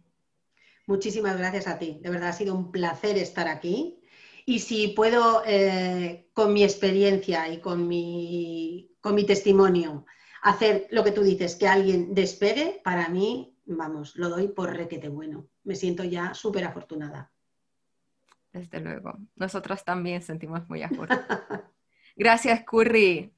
[0.88, 1.99] Muchísimas gracias a ti.
[2.01, 4.01] De verdad ha sido un placer estar aquí.
[4.45, 10.05] Y si puedo, eh, con mi experiencia y con mi, con mi testimonio,
[10.43, 15.09] hacer lo que tú dices, que alguien despegue, para mí, vamos, lo doy por requete
[15.09, 15.47] bueno.
[15.63, 17.31] Me siento ya súper afortunada.
[18.53, 19.17] Desde luego.
[19.36, 21.61] Nosotros también sentimos muy afortunadas.
[22.15, 23.33] Gracias, Curry.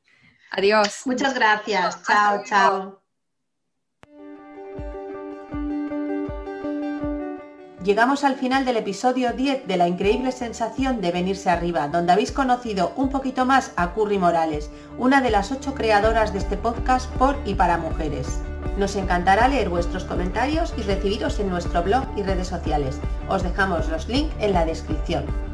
[0.51, 1.01] Adiós.
[1.05, 2.03] Muchas gracias.
[2.03, 3.07] Chao, chao.
[7.88, 12.33] Llegamos al final del episodio 10 de la increíble sensación de venirse arriba, donde habéis
[12.33, 17.09] conocido un poquito más a Curry Morales, una de las ocho creadoras de este podcast
[17.13, 18.41] por y para mujeres.
[18.77, 22.99] Nos encantará leer vuestros comentarios y recibiros en nuestro blog y redes sociales.
[23.29, 25.46] Os dejamos los links en la descripción.